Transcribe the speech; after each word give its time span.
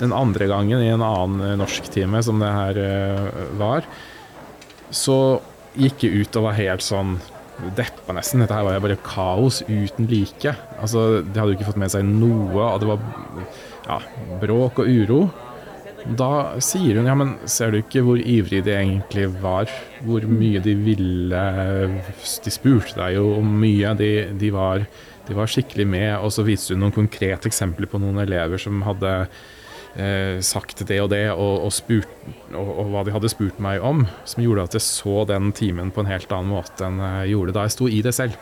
Den 0.00 0.14
andre 0.16 0.48
gangen, 0.48 0.80
i 0.80 0.92
en 0.92 1.04
annen 1.04 1.60
norsktime 1.60 2.22
som 2.24 2.40
det 2.40 2.50
her 2.54 2.78
var, 3.60 3.84
så 4.90 5.18
gikk 5.78 6.06
jeg 6.06 6.24
ut 6.24 6.38
og 6.40 6.48
var 6.48 6.56
helt 6.58 6.84
sånn 6.84 7.18
deppa 7.76 8.14
nesten. 8.16 8.42
Dette 8.42 8.56
her 8.56 8.66
var 8.66 8.76
jo 8.76 8.84
bare 8.86 9.02
kaos 9.04 9.60
uten 9.68 10.08
like. 10.10 10.54
Altså, 10.80 11.20
De 11.22 11.36
hadde 11.36 11.52
jo 11.52 11.58
ikke 11.58 11.70
fått 11.70 11.82
med 11.82 11.92
seg 11.92 12.06
noe, 12.06 12.64
og 12.64 12.80
det 12.80 12.90
var 12.90 13.04
ja, 13.86 14.00
bråk 14.42 14.82
og 14.82 14.90
uro. 14.90 15.20
Da 16.16 16.56
sier 16.64 16.96
hun 16.96 17.08
ja, 17.10 17.14
men 17.18 17.34
ser 17.50 17.72
du 17.72 17.82
ikke 17.82 18.02
hvor 18.06 18.20
ivrig 18.20 18.62
de 18.64 18.72
egentlig 18.72 19.26
var? 19.42 19.68
Hvor 20.06 20.24
mye 20.24 20.62
de 20.64 20.72
ville 20.78 21.42
De 22.40 22.52
spurte 22.52 22.96
deg 22.96 23.18
jo 23.18 23.34
om 23.36 23.50
mye. 23.60 23.92
De, 23.98 24.10
de, 24.40 24.52
var, 24.54 24.86
de 25.28 25.36
var, 25.36 25.50
skikkelig 25.50 25.86
med. 25.86 26.10
Og 26.24 26.32
så 26.32 26.46
viste 26.46 26.74
hun 26.74 26.86
noen 26.86 26.96
konkrete 26.96 27.50
eksempler 27.50 27.90
på 27.90 28.00
noen 28.00 28.22
elever 28.24 28.60
som 28.62 28.80
hadde 28.86 29.14
eh, 29.96 30.40
sagt 30.44 30.84
det 30.88 31.00
og 31.02 31.10
det, 31.12 31.24
og, 31.32 31.66
og, 31.66 31.72
spurt, 31.74 32.12
og, 32.52 32.68
og, 32.68 32.92
hva 32.92 33.04
de 33.06 33.14
hadde 33.14 33.32
spurt 33.32 33.58
meg 33.62 33.82
om. 33.82 34.06
Som 34.28 34.44
gjorde 34.44 34.68
at 34.68 34.78
jeg 34.78 34.86
så 34.86 35.24
den 35.28 35.52
timen 35.56 35.92
på 35.94 36.04
en 36.04 36.12
helt 36.12 36.32
annen 36.32 36.54
måte 36.54 36.86
enn 36.86 37.00
jeg 37.00 37.34
gjorde 37.34 37.56
da 37.56 37.66
jeg 37.66 37.76
sto 37.78 37.90
i 37.90 38.02
det 38.04 38.14
selv. 38.16 38.38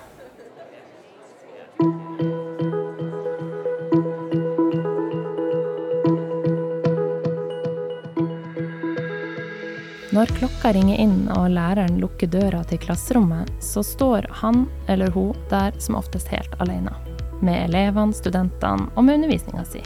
Når 10.18 10.32
klokka 10.34 10.72
ringer 10.74 10.98
inn 10.98 11.28
og 11.30 11.52
læreren 11.54 12.00
lukker 12.02 12.26
døra 12.32 12.64
til 12.66 12.80
klasserommet, 12.82 13.52
så 13.62 13.84
står 13.86 14.26
han 14.40 14.64
eller 14.90 15.12
hun 15.14 15.36
der 15.52 15.76
som 15.78 15.94
oftest 15.94 16.32
helt 16.32 16.56
alene. 16.58 16.90
Med 17.38 17.68
elevene, 17.68 18.16
studentene 18.16 18.88
og 18.96 19.06
med 19.06 19.20
undervisninga 19.20 19.62
si. 19.68 19.84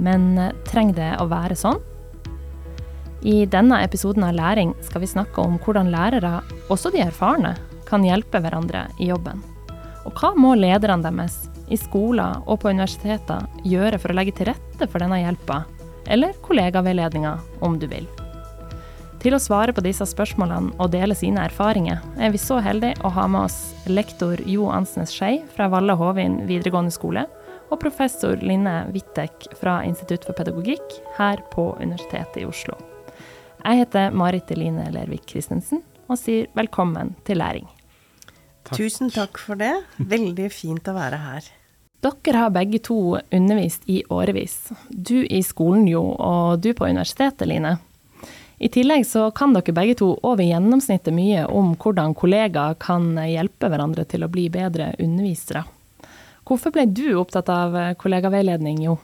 Men 0.00 0.32
eh, 0.38 0.54
trenger 0.68 0.96
det 0.96 1.10
å 1.20 1.28
være 1.30 1.58
sånn? 1.58 1.80
I 3.20 3.44
denne 3.52 3.82
episoden 3.84 4.24
av 4.24 4.32
Læring 4.32 4.72
skal 4.86 5.02
vi 5.02 5.10
snakke 5.10 5.44
om 5.44 5.58
hvordan 5.60 5.92
lærere, 5.92 6.38
også 6.72 6.92
de 6.94 7.02
erfarne, 7.04 7.52
kan 7.88 8.04
hjelpe 8.06 8.40
hverandre 8.40 8.86
i 9.02 9.10
jobben. 9.10 9.42
Og 10.08 10.16
hva 10.16 10.32
må 10.38 10.54
lederne 10.56 11.04
deres 11.04 11.42
i 11.70 11.76
skoler 11.78 12.40
og 12.46 12.62
på 12.62 12.72
universiteter 12.72 13.44
gjøre 13.68 14.00
for 14.00 14.12
å 14.12 14.16
legge 14.16 14.38
til 14.38 14.48
rette 14.50 14.88
for 14.88 15.02
denne 15.02 15.20
hjelpa, 15.20 15.64
eller 16.10 16.34
kollegaveiledninga, 16.46 17.36
om 17.60 17.76
du 17.78 17.86
vil. 17.90 18.08
Til 19.20 19.36
å 19.36 19.42
svare 19.42 19.74
på 19.76 19.82
disse 19.84 20.06
spørsmålene 20.08 20.72
og 20.80 20.94
dele 20.94 21.12
sine 21.18 21.44
erfaringer, 21.44 22.00
er 22.16 22.32
vi 22.32 22.40
så 22.40 22.56
heldige 22.64 23.04
å 23.04 23.12
ha 23.12 23.26
med 23.28 23.50
oss 23.50 23.58
lektor 23.84 24.40
Jo 24.48 24.70
Ansnes 24.72 25.12
Skei 25.12 25.42
fra 25.52 25.68
Valle 25.68 25.92
Hovin 26.00 26.38
videregående 26.48 26.94
skole, 26.94 27.26
og 27.70 27.78
professor 27.82 28.38
Linne 28.42 28.82
Wittek 28.94 29.46
fra 29.58 29.80
Institutt 29.86 30.26
for 30.26 30.36
pedagogikk 30.36 30.96
her 31.16 31.42
på 31.52 31.70
Universitetet 31.78 32.42
i 32.42 32.48
Oslo. 32.48 32.76
Jeg 33.60 33.82
heter 33.84 34.14
Marit 34.16 34.50
Eline 34.50 34.88
Lervik 34.92 35.28
Christensen 35.30 35.84
og 36.10 36.18
sier 36.18 36.50
velkommen 36.58 37.14
til 37.26 37.38
læring. 37.40 37.68
Takk. 38.66 38.76
Tusen 38.76 39.10
takk 39.14 39.38
for 39.40 39.60
det. 39.60 39.72
Veldig 39.98 40.50
fint 40.52 40.88
å 40.90 40.96
være 40.96 41.20
her. 41.20 41.46
Dere 42.00 42.40
har 42.40 42.52
begge 42.54 42.80
to 42.80 43.18
undervist 43.20 43.84
i 43.92 44.00
årevis. 44.08 44.70
Du 44.88 45.20
i 45.20 45.42
skolen, 45.44 45.84
jo, 45.88 46.00
og 46.16 46.62
du 46.64 46.72
på 46.74 46.88
universitetet, 46.88 47.44
Line. 47.48 47.76
I 48.60 48.68
tillegg 48.72 49.04
så 49.08 49.26
kan 49.36 49.54
dere 49.56 49.72
begge 49.76 49.98
to 50.00 50.14
over 50.24 50.44
gjennomsnittet 50.44 51.14
mye 51.16 51.46
om 51.48 51.74
hvordan 51.80 52.16
kollegaer 52.16 52.76
kan 52.80 53.12
hjelpe 53.24 53.68
hverandre 53.72 54.04
til 54.08 54.24
å 54.24 54.32
bli 54.32 54.48
bedre 54.52 54.94
undervisere. 54.98 55.64
Hvorfor 56.50 56.74
ble 56.74 56.88
du 56.90 57.14
opptatt 57.14 57.48
av 57.52 57.78
kollegaveiledning, 58.00 58.82
Jo? 58.88 58.98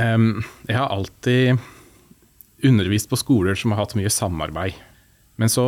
Um, 0.00 0.40
jeg 0.68 0.78
har 0.78 0.92
alltid 0.92 1.58
undervist 2.64 3.08
på 3.10 3.18
skoler 3.20 3.56
som 3.58 3.74
har 3.74 3.82
hatt 3.82 3.96
mye 3.98 4.12
samarbeid. 4.12 4.76
Men 5.40 5.52
så 5.52 5.64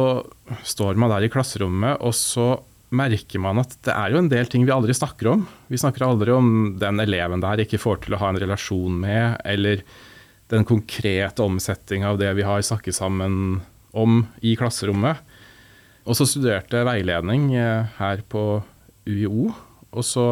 står 0.65 1.01
man 1.01 1.13
der 1.13 1.27
i 1.27 1.33
klasserommet, 1.33 2.01
og 2.05 2.15
så 2.17 2.55
merker 2.93 3.41
man 3.41 3.61
at 3.63 3.75
det 3.87 3.93
er 3.95 4.13
jo 4.13 4.21
en 4.21 4.29
del 4.29 4.49
ting 4.53 4.67
vi 4.69 4.75
aldri 4.75 4.95
snakker 4.97 5.31
om. 5.33 5.47
Vi 5.73 5.81
snakker 5.81 6.05
aldri 6.05 6.35
om 6.35 6.49
den 6.81 7.01
eleven 7.01 7.41
der 7.45 7.65
ikke 7.65 7.81
får 7.81 8.03
til 8.05 8.17
å 8.17 8.21
ha 8.21 8.33
en 8.33 8.41
relasjon 8.41 8.99
med, 9.05 9.41
eller 9.49 9.81
den 10.53 10.67
konkrete 10.69 11.45
omsetninga 11.45 12.13
av 12.13 12.21
det 12.21 12.35
vi 12.37 12.45
har 12.45 12.65
snakket 12.65 12.99
sammen 12.99 13.63
om 13.97 14.23
i 14.45 14.53
klasserommet. 14.61 15.21
Og 16.05 16.19
så 16.19 16.27
studerte 16.29 16.81
jeg 16.81 16.89
veiledning 16.89 17.53
eh, 17.57 17.89
her 17.97 18.25
på 18.29 18.61
UiO, 19.09 19.53
og 19.93 20.07
så 20.07 20.27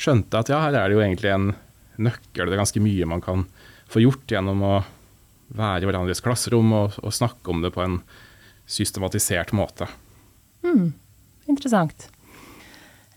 skjønte 0.00 0.36
jeg 0.36 0.46
at 0.46 0.52
ja, 0.52 0.62
her 0.64 0.78
er 0.78 0.88
det 0.88 0.96
jo 0.96 1.02
egentlig 1.04 1.32
en 1.34 1.50
nøkkel. 2.00 2.46
Det 2.46 2.56
er 2.56 2.62
ganske 2.62 2.82
mye 2.82 3.08
man 3.08 3.24
kan 3.24 3.44
få 3.90 4.02
gjort 4.04 4.30
gjennom 4.30 4.62
å 4.64 4.74
være 5.58 5.82
i 5.82 5.90
hverandres 5.90 6.22
klasserom 6.22 6.72
og, 6.76 6.96
og 7.02 7.14
snakke 7.14 7.52
om 7.52 7.64
det 7.64 7.72
på 7.74 7.82
en 7.84 7.98
systematisert 8.70 9.52
måte. 9.56 9.88
Mm, 10.62 10.92
interessant. 11.50 12.06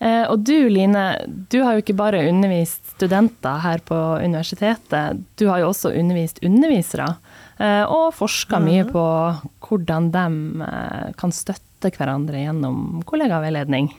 Eh, 0.03 0.25
og 0.27 0.41
du 0.43 0.67
Line, 0.69 1.03
du 1.51 1.61
har 1.63 1.75
jo 1.75 1.83
ikke 1.83 1.95
bare 1.95 2.25
undervist 2.27 2.95
studenter 2.95 3.61
her 3.63 3.83
på 3.85 3.97
universitetet. 4.23 5.21
Du 5.39 5.47
har 5.51 5.61
jo 5.61 5.69
også 5.71 5.93
undervist 5.95 6.41
undervisere, 6.43 7.13
eh, 7.57 7.83
og 7.85 8.11
forska 8.17 8.59
mye 8.63 8.87
på 8.89 9.05
hvordan 9.67 10.09
de 10.13 10.25
eh, 10.67 11.13
kan 11.19 11.35
støtte 11.35 11.93
hverandre 11.93 12.41
gjennom 12.43 13.03
kollegaveiledning. 13.07 13.91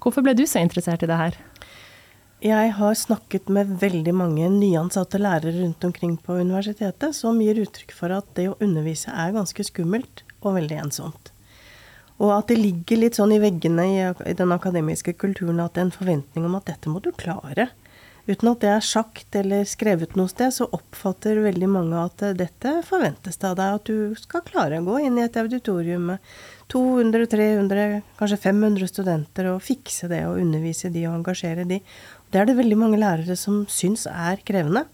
Hvorfor 0.00 0.24
ble 0.24 0.32
du 0.36 0.46
så 0.48 0.62
interessert 0.64 1.02
i 1.04 1.08
det 1.10 1.18
her? 1.20 1.34
Jeg 2.40 2.70
har 2.72 2.94
snakket 2.96 3.50
med 3.52 3.74
veldig 3.82 4.14
mange 4.16 4.46
nyansatte 4.54 5.18
lærere 5.20 5.52
rundt 5.58 5.84
omkring 5.84 6.14
på 6.16 6.38
universitetet 6.40 7.12
som 7.18 7.40
gir 7.44 7.60
uttrykk 7.60 7.92
for 7.92 8.14
at 8.16 8.30
det 8.38 8.46
å 8.48 8.56
undervise 8.64 9.12
er 9.12 9.34
ganske 9.36 9.66
skummelt 9.68 10.22
og 10.40 10.56
veldig 10.56 10.78
ensomt. 10.86 11.34
Og 12.20 12.32
at 12.32 12.48
det 12.48 12.56
ligger 12.60 13.02
litt 13.02 13.20
sånn 13.20 13.34
i 13.36 13.42
veggene 13.42 13.84
i, 13.92 14.32
den 14.36 14.56
akademiske 14.56 15.12
kulturen 15.20 15.60
at 15.60 15.76
det 15.76 15.82
er 15.82 15.88
en 15.90 15.98
forventning 15.98 16.48
om 16.48 16.56
at 16.56 16.68
dette 16.72 16.88
må 16.92 17.04
du 17.04 17.12
klare. 17.12 17.68
Uten 18.24 18.50
at 18.52 18.64
det 18.64 18.72
er 18.72 18.84
sagt 18.84 19.36
eller 19.36 19.68
skrevet 19.68 20.16
noe 20.16 20.32
sted, 20.32 20.52
så 20.54 20.68
oppfatter 20.76 21.40
veldig 21.44 21.68
mange 21.68 22.00
at 22.00 22.24
dette 22.38 22.74
forventes 22.88 23.40
av 23.44 23.56
deg. 23.60 23.80
At 23.80 23.88
du 23.88 24.16
skal 24.20 24.44
klare 24.48 24.80
å 24.80 24.86
gå 24.86 25.00
inn 25.04 25.20
i 25.20 25.24
et 25.24 25.36
auditorium 25.40 26.12
med 26.12 26.32
200, 26.70 27.26
300, 27.30 28.00
kanskje 28.18 28.38
500 28.44 28.90
studenter 28.90 29.50
og 29.50 29.62
fikse 29.64 30.08
det 30.10 30.22
og 30.28 30.38
undervise 30.38 30.90
de 30.94 31.04
og 31.08 31.18
engasjere 31.18 31.66
de. 31.68 31.80
Det 32.30 32.40
er 32.40 32.46
det 32.46 32.56
veldig 32.58 32.78
mange 32.78 33.00
lærere 33.00 33.36
som 33.38 33.64
syns 33.70 34.06
er 34.10 34.42
krevende. 34.46 34.84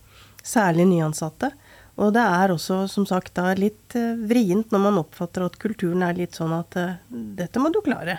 Særlig 0.47 0.87
nyansatte. 0.89 1.53
Og 1.97 2.13
det 2.13 2.23
er 2.23 2.53
også, 2.53 2.83
som 2.93 3.07
sagt, 3.09 3.35
da 3.37 3.55
litt 3.57 3.97
eh, 3.97 4.17
vrient 4.29 4.73
når 4.73 4.83
man 4.83 5.01
oppfatter 5.01 5.47
at 5.47 5.57
kulturen 5.61 6.05
er 6.05 6.17
litt 6.19 6.37
sånn 6.37 6.53
at 6.53 6.77
uh, 6.77 6.99
dette 7.09 7.61
må 7.61 7.71
du 7.73 7.81
klare. 7.85 8.19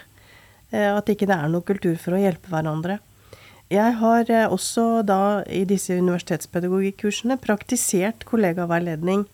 Uh, 0.73 0.97
at 0.97 1.09
ikke 1.13 1.27
det 1.29 1.37
er 1.37 1.51
noe 1.53 1.65
kultur 1.65 1.93
for 2.01 2.17
å 2.17 2.21
hjelpe 2.21 2.49
hverandre. 2.49 2.97
Jeg 3.67 3.97
har 3.99 4.29
eh, 4.31 4.47
også 4.47 5.03
da 5.03 5.43
i 5.51 5.65
disse 5.67 5.97
universitetspedagogikkursene 5.99 7.35
praktisert 7.43 8.23
kollegaveiledning 8.29 9.25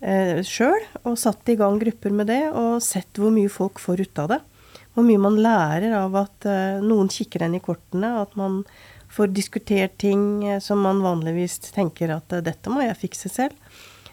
eh, 0.00 0.40
sjøl, 0.46 0.86
og 1.04 1.18
satt 1.20 1.48
i 1.52 1.56
gang 1.60 1.78
grupper 1.80 2.14
med 2.14 2.30
det, 2.32 2.42
og 2.50 2.80
sett 2.84 3.20
hvor 3.20 3.32
mye 3.34 3.50
folk 3.52 3.80
får 3.82 4.04
ut 4.06 4.22
av 4.22 4.32
det. 4.34 4.40
Hvor 4.94 5.06
mye 5.06 5.22
man 5.22 5.38
lærer 5.40 5.94
av 5.96 6.16
at 6.18 6.48
eh, 6.48 6.80
noen 6.82 7.10
kikker 7.12 7.46
en 7.46 7.56
i 7.56 7.62
kortene, 7.62 8.16
at 8.22 8.34
man 8.38 8.64
får 9.10 9.32
diskutert 9.34 9.98
ting 9.98 10.48
eh, 10.48 10.60
som 10.60 10.80
man 10.80 11.02
vanligvis 11.02 11.58
tenker 11.70 12.12
at 12.14 12.32
eh, 12.32 12.44
dette 12.46 12.72
må 12.72 12.84
jeg 12.84 12.98
fikse 12.98 13.32
selv. 13.32 13.56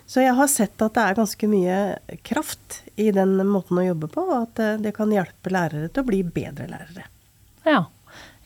Så 0.08 0.24
jeg 0.24 0.38
har 0.38 0.48
sett 0.48 0.80
at 0.82 0.96
det 0.96 1.04
er 1.04 1.18
ganske 1.18 1.50
mye 1.52 1.78
kraft 2.24 2.82
i 2.96 3.10
den 3.12 3.36
måten 3.50 3.82
å 3.82 3.86
jobbe 3.90 4.10
på, 4.12 4.24
og 4.24 4.38
at 4.46 4.64
eh, 4.64 4.80
det 4.82 4.96
kan 4.98 5.12
hjelpe 5.14 5.54
lærere 5.54 5.92
til 5.92 6.04
å 6.04 6.10
bli 6.10 6.24
bedre 6.24 6.70
lærere. 6.72 7.08
Ja, 7.68 7.84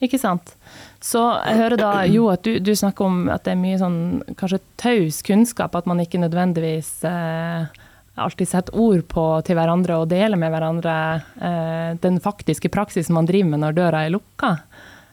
ikke 0.02 0.20
sant. 0.20 0.54
Så 1.02 1.22
jeg 1.46 1.58
hører 1.60 1.80
da 1.80 1.92
jo 2.10 2.28
at 2.32 2.44
du, 2.46 2.56
du, 2.62 2.72
snakker 2.78 3.06
om 3.06 3.24
at 3.32 3.44
det 3.46 3.54
er 3.54 3.62
mye 3.62 3.78
sånn 3.80 4.00
kanskje 4.38 4.62
taus 4.80 5.22
kunnskap, 5.26 5.74
at 5.78 5.88
man 5.90 6.02
ikke 6.02 6.20
nødvendigvis 6.22 6.94
eh, 7.08 7.82
alltid 8.14 8.48
setter 8.48 8.78
ord 8.78 9.04
på 9.10 9.26
til 9.46 9.58
hverandre 9.58 9.98
og 10.02 10.10
deler 10.12 10.40
med 10.40 10.52
hverandre 10.52 10.96
eh, 11.40 11.90
den 12.02 12.20
faktiske 12.22 12.70
praksisen 12.72 13.16
man 13.16 13.28
driver 13.28 13.54
med 13.54 13.64
når 13.64 13.78
døra 13.78 14.04
er 14.06 14.14
lukka. 14.14 14.56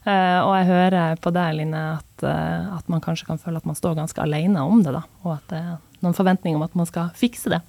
Eh, 0.07 0.39
og 0.41 0.53
jeg 0.57 0.69
hører 0.69 1.19
på 1.21 1.33
deg, 1.35 1.57
Line, 1.59 1.83
at, 1.99 2.23
eh, 2.25 2.69
at, 2.77 2.85
man 2.91 3.03
kanskje 3.03 3.27
kan 3.29 3.41
føle 3.41 3.59
at 3.59 3.67
man 3.67 3.77
står 3.77 3.97
ganske 3.99 4.23
alene 4.23 4.63
om 4.63 4.83
det, 4.83 4.95
da. 4.95 5.03
Og 5.25 5.35
at 5.35 5.51
det 5.51 5.59
er 5.59 5.75
noen 6.05 6.15
forventninger 6.17 6.59
om 6.59 6.65
at 6.65 6.77
man 6.79 6.87
skal 6.89 7.11
fikse 7.19 7.51
det. 7.51 7.61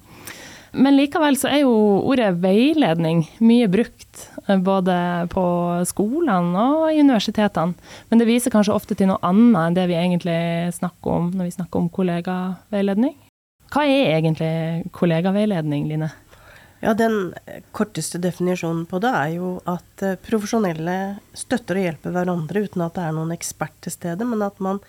Men 0.71 0.95
likevel 0.95 1.35
så 1.35 1.49
er 1.51 1.63
jo 1.65 1.73
ordet 2.07 2.29
veiledning 2.39 3.25
mye 3.43 3.67
brukt, 3.71 4.27
eh, 4.47 4.57
både 4.57 4.95
på 5.33 5.43
skolene 5.89 6.63
og 6.77 6.85
i 6.93 7.01
universitetene. 7.03 7.75
Men 8.09 8.21
det 8.21 8.29
viser 8.29 8.53
kanskje 8.53 8.75
ofte 8.75 8.95
til 8.95 9.11
noe 9.11 9.19
annet 9.25 9.59
enn 9.65 9.77
det 9.77 9.89
vi 9.91 9.99
egentlig 9.99 10.39
snakker 10.77 11.17
om 11.17 11.29
når 11.35 11.49
vi 11.49 11.55
snakker 11.57 11.81
om 11.81 11.91
kollegaveiledning. 11.91 13.15
Hva 13.71 13.85
er 13.87 14.17
egentlig 14.17 14.91
kollegaveiledning, 14.95 15.87
Line? 15.91 16.11
Ja, 16.81 16.95
Den 16.97 17.33
korteste 17.71 18.17
definisjonen 18.17 18.87
på 18.89 18.99
det 19.03 19.11
er 19.13 19.35
jo 19.35 19.51
at 19.69 20.01
eh, 20.07 20.17
profesjonelle 20.17 20.97
støtter 21.37 21.77
og 21.77 21.85
hjelper 21.85 22.15
hverandre 22.15 22.63
uten 22.65 22.81
at 22.87 22.95
det 22.95 23.03
er 23.05 23.13
noen 23.15 23.35
ekspert 23.35 23.75
til 23.85 23.93
stede, 23.93 24.25
men 24.25 24.41
at 24.41 24.57
man 24.63 24.79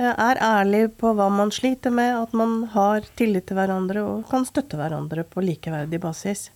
er 0.00 0.40
ærlig 0.40 0.86
på 1.00 1.12
hva 1.16 1.26
man 1.32 1.52
sliter 1.52 1.92
med, 1.92 2.14
at 2.22 2.32
man 2.36 2.62
har 2.72 3.04
tillit 3.18 3.48
til 3.48 3.58
hverandre 3.58 4.04
og 4.06 4.28
kan 4.30 4.46
støtte 4.48 4.78
hverandre 4.80 5.26
på 5.28 5.44
likeverdig 5.44 6.00
basis. 6.00 6.48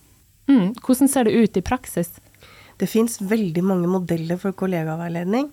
Mm. 0.49 0.73
Hvordan 0.81 1.11
ser 1.11 1.27
det 1.27 1.35
ut 1.35 1.57
i 1.57 1.65
praksis? 1.65 2.09
Det 2.81 2.89
fins 2.91 3.19
veldig 3.21 3.63
mange 3.63 3.89
modeller 3.89 4.39
for 4.41 4.55
kollegaveiledning. 4.57 5.51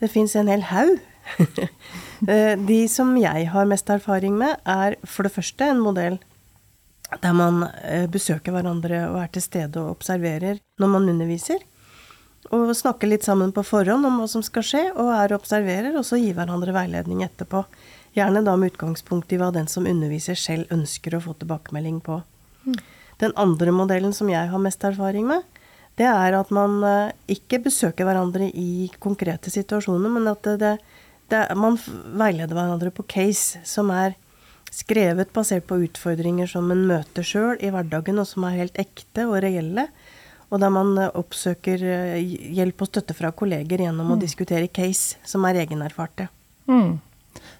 Det 0.00 0.10
fins 0.12 0.36
en 0.36 0.52
hel 0.52 0.66
haug. 0.72 0.98
Eh, 2.28 2.52
de 2.52 2.82
som 2.92 3.14
jeg 3.16 3.46
har 3.48 3.64
mest 3.64 3.88
erfaring 3.88 4.34
med, 4.36 4.58
er 4.68 4.98
for 5.08 5.24
det 5.24 5.32
første 5.32 5.70
en 5.72 5.78
modell 5.80 6.18
der 7.22 7.32
man 7.32 7.62
eh, 7.80 8.04
besøker 8.12 8.52
hverandre 8.52 8.98
og 9.08 9.22
er 9.22 9.30
til 9.32 9.44
stede 9.46 9.80
og 9.80 9.94
observerer 9.94 10.60
når 10.76 10.90
man 10.92 11.08
underviser. 11.14 11.64
Og 12.48 12.70
snakker 12.74 13.10
litt 13.10 13.26
sammen 13.26 13.52
på 13.52 13.62
forhånd 13.66 14.06
om 14.08 14.16
hva 14.22 14.26
som 14.30 14.42
skal 14.42 14.64
skje, 14.64 14.84
og 14.96 15.12
er 15.12 15.36
observerer, 15.36 15.92
og 15.98 16.06
så 16.08 16.16
gir 16.18 16.34
hverandre 16.38 16.72
veiledning 16.74 17.20
etterpå. 17.26 17.66
Gjerne 18.16 18.42
da 18.42 18.56
med 18.58 18.72
utgangspunkt 18.72 19.32
i 19.32 19.38
hva 19.38 19.52
den 19.54 19.68
som 19.70 19.86
underviser 19.86 20.38
selv 20.40 20.72
ønsker 20.74 21.14
å 21.14 21.22
få 21.22 21.36
tilbakemelding 21.38 22.00
på. 22.06 22.22
Mm. 22.64 22.80
Den 23.20 23.36
andre 23.38 23.74
modellen 23.76 24.16
som 24.16 24.32
jeg 24.32 24.48
har 24.50 24.62
mest 24.62 24.84
erfaring 24.88 25.28
med, 25.28 25.44
det 26.00 26.08
er 26.08 26.34
at 26.38 26.50
man 26.54 26.80
eh, 26.86 27.12
ikke 27.36 27.60
besøker 27.66 28.08
hverandre 28.08 28.48
i 28.48 28.88
konkrete 29.02 29.52
situasjoner, 29.52 30.12
men 30.16 30.30
at 30.30 30.48
det, 30.62 30.74
det, 31.28 31.42
man 31.60 31.76
veileder 31.76 32.56
hverandre 32.56 32.92
på 32.94 33.04
case 33.10 33.60
som 33.68 33.92
er 33.92 34.16
skrevet 34.72 35.32
basert 35.34 35.66
på 35.68 35.80
utfordringer 35.84 36.48
som 36.48 36.70
en 36.72 36.86
møter 36.88 37.26
sjøl 37.26 37.58
i 37.60 37.72
hverdagen, 37.74 38.20
og 38.22 38.28
som 38.30 38.46
er 38.48 38.62
helt 38.62 38.78
ekte 38.80 39.26
og 39.28 39.42
reelle. 39.44 39.88
Og 40.50 40.58
der 40.62 40.72
man 40.74 40.96
eh, 40.98 41.12
oppsøker 41.18 41.84
eh, 41.86 42.34
hjelp 42.56 42.82
og 42.82 42.90
støtte 42.90 43.16
fra 43.16 43.30
kolleger 43.34 43.86
gjennom 43.86 44.10
mm. 44.10 44.16
å 44.16 44.20
diskutere 44.20 44.70
case 44.72 45.20
som 45.26 45.46
er 45.48 45.62
egenerfarte. 45.62 46.28
Mm. 46.70 46.98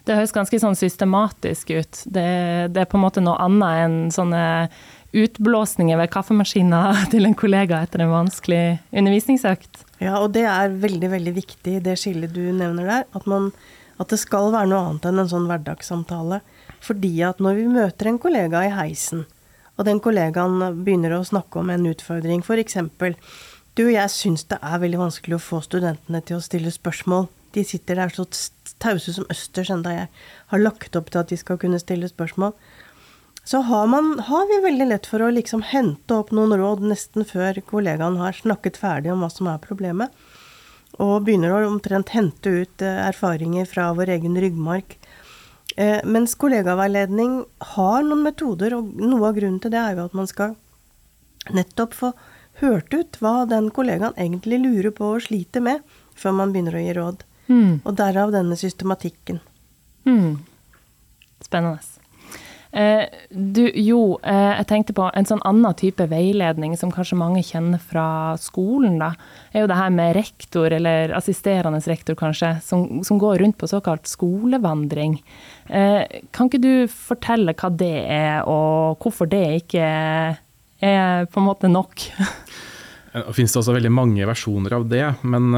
Det 0.05 0.17
høres 0.17 0.33
ganske 0.35 0.59
sånn 0.59 0.77
systematisk 0.77 1.71
ut. 1.71 2.01
Det, 2.05 2.25
det, 2.73 2.83
er 2.83 2.89
på 2.89 2.97
en 2.99 3.05
måte 3.05 3.23
noe 3.23 3.37
annet 3.41 3.85
enn 3.85 3.99
sånne 4.13 4.43
utblåsninger 5.11 5.99
ved 5.99 6.11
kaffemaskiner 6.11 7.03
til 7.13 7.27
en 7.27 7.37
kollega 7.37 7.83
etter 7.85 8.03
en 8.03 8.13
vanskelig 8.13 8.79
undervisningsøkt. 8.91 9.85
Ja, 10.01 10.17
og 10.19 10.31
det 10.35 10.47
er 10.49 10.73
veldig, 10.81 11.11
veldig 11.13 11.35
viktig, 11.35 11.77
det 11.85 11.99
skillet 12.01 12.33
du 12.33 12.43
nevner 12.49 12.87
der. 12.87 13.05
At, 13.13 13.27
man, 13.29 13.51
at 14.01 14.11
det 14.11 14.19
skal 14.21 14.49
være 14.55 14.71
noe 14.71 14.87
annet 14.89 15.07
enn 15.07 15.21
en 15.21 15.31
sånn 15.31 15.47
hverdagssamtale. 15.51 16.41
Fordi 16.81 17.13
at 17.27 17.43
når 17.43 17.59
vi 17.59 17.67
møter 17.69 18.09
en 18.09 18.19
kollega 18.21 18.63
i 18.65 18.73
heisen, 18.73 19.27
og 19.81 19.87
den 19.87 20.01
kollegaen 20.03 20.61
begynner 20.85 21.17
å 21.17 21.25
snakke 21.25 21.57
om 21.57 21.71
en 21.73 21.87
utfordring, 21.89 22.45
f.eks. 22.45 22.77
Du, 23.73 23.87
jeg 23.89 24.13
syns 24.13 24.45
det 24.51 24.59
er 24.61 24.81
veldig 24.83 24.99
vanskelig 25.01 25.39
å 25.39 25.41
få 25.41 25.63
studentene 25.65 26.21
til 26.27 26.37
å 26.37 26.43
stille 26.45 26.69
spørsmål. 26.73 27.25
De 27.55 27.63
sitter 27.65 27.97
der 27.97 28.13
så 28.13 28.27
tause 28.83 29.15
som 29.15 29.25
østers 29.33 29.73
enda 29.73 29.95
jeg 29.95 30.07
har 30.53 30.61
lagt 30.61 30.95
opp 30.99 31.09
til 31.09 31.23
at 31.23 31.33
de 31.33 31.39
skal 31.39 31.59
kunne 31.59 31.81
stille 31.81 32.07
spørsmål 32.11 32.53
så 33.43 33.61
har, 33.65 33.87
man, 33.87 34.19
har, 34.19 34.45
vi 34.47 34.59
veldig 34.63 34.87
lett 34.91 35.07
for 35.09 35.23
å 35.23 35.31
liksom 35.33 35.63
hente 35.71 36.13
opp 36.13 36.29
noen 36.35 36.53
råd 36.59 36.83
nesten 36.85 37.25
før 37.25 37.57
kollegaen 37.65 38.19
har 38.21 38.37
snakket 38.37 38.77
ferdig 38.77 39.11
om 39.13 39.23
hva 39.25 39.31
som 39.33 39.49
er 39.49 39.61
problemet, 39.63 40.13
og 41.01 41.23
begynner 41.25 41.55
å 41.55 41.63
omtrent 41.71 42.13
hente 42.13 42.51
ut 42.61 42.83
eh, 42.85 42.99
erfaringer 43.07 43.65
fra 43.69 43.89
vår 43.97 44.13
egen 44.17 44.37
ryggmark. 44.37 44.97
Eh, 45.77 46.01
mens 46.03 46.35
kollegaveiledning 46.35 47.41
har 47.75 48.03
noen 48.03 48.25
metoder, 48.25 48.75
og 48.75 48.91
noe 48.99 49.29
av 49.29 49.37
grunnen 49.37 49.61
til 49.63 49.73
det 49.73 49.79
er 49.79 49.95
jo 49.95 50.07
at 50.09 50.17
man 50.17 50.29
skal 50.29 50.57
nettopp 51.55 51.95
få 51.97 52.11
hørt 52.61 52.93
ut 52.93 53.17
hva 53.21 53.45
den 53.49 53.71
kollegaen 53.73 54.17
egentlig 54.19 54.59
lurer 54.61 54.91
på 54.95 55.13
og 55.15 55.25
sliter 55.25 55.63
med, 55.63 55.81
før 56.17 56.35
man 56.37 56.53
begynner 56.53 56.77
å 56.77 56.83
gi 56.83 56.97
råd. 56.97 57.25
Mm. 57.51 57.73
Og 57.83 57.95
derav 57.97 58.35
denne 58.35 58.57
systematikken. 58.59 59.41
Mm. 60.07 60.43
Spennende. 61.41 62.00
Eh, 62.71 63.03
du, 63.29 63.65
jo, 63.75 64.19
eh, 64.23 64.53
jeg 64.61 64.67
tenkte 64.69 64.95
på 64.95 65.09
en 65.11 65.27
sånn 65.27 65.41
annen 65.47 65.75
type 65.75 66.05
veiledning 66.07 66.77
som 66.79 66.93
kanskje 66.93 67.19
mange 67.19 67.43
kjenner 67.43 67.81
fra 67.83 68.37
skolen, 68.39 68.95
da. 69.01 69.11
Er 69.51 69.65
jo 69.65 69.71
det 69.71 69.79
her 69.79 69.91
med 69.91 70.15
rektor, 70.15 70.71
eller 70.71 71.11
assisterende 71.17 71.81
rektor 71.83 72.15
kanskje, 72.19 72.53
som, 72.63 73.01
som 73.07 73.19
går 73.19 73.41
rundt 73.43 73.59
på 73.59 73.69
såkalt 73.71 74.07
skolevandring. 74.07 75.19
Eh, 75.67 76.21
kan 76.31 76.47
ikke 76.47 76.63
du 76.63 76.73
fortelle 76.91 77.55
hva 77.59 77.73
det 77.75 77.97
er, 78.07 78.47
og 78.47 79.03
hvorfor 79.03 79.27
det 79.31 79.45
ikke 79.65 79.91
er 80.81 81.29
på 81.29 81.41
en 81.41 81.49
måte 81.51 81.71
nok? 81.71 82.07
Det 83.11 83.33
finnes 83.35 83.51
også 83.59 83.73
veldig 83.75 83.89
mange 83.91 84.23
versjoner 84.23 84.71
av 84.77 84.85
det, 84.87 85.03
men 85.27 85.49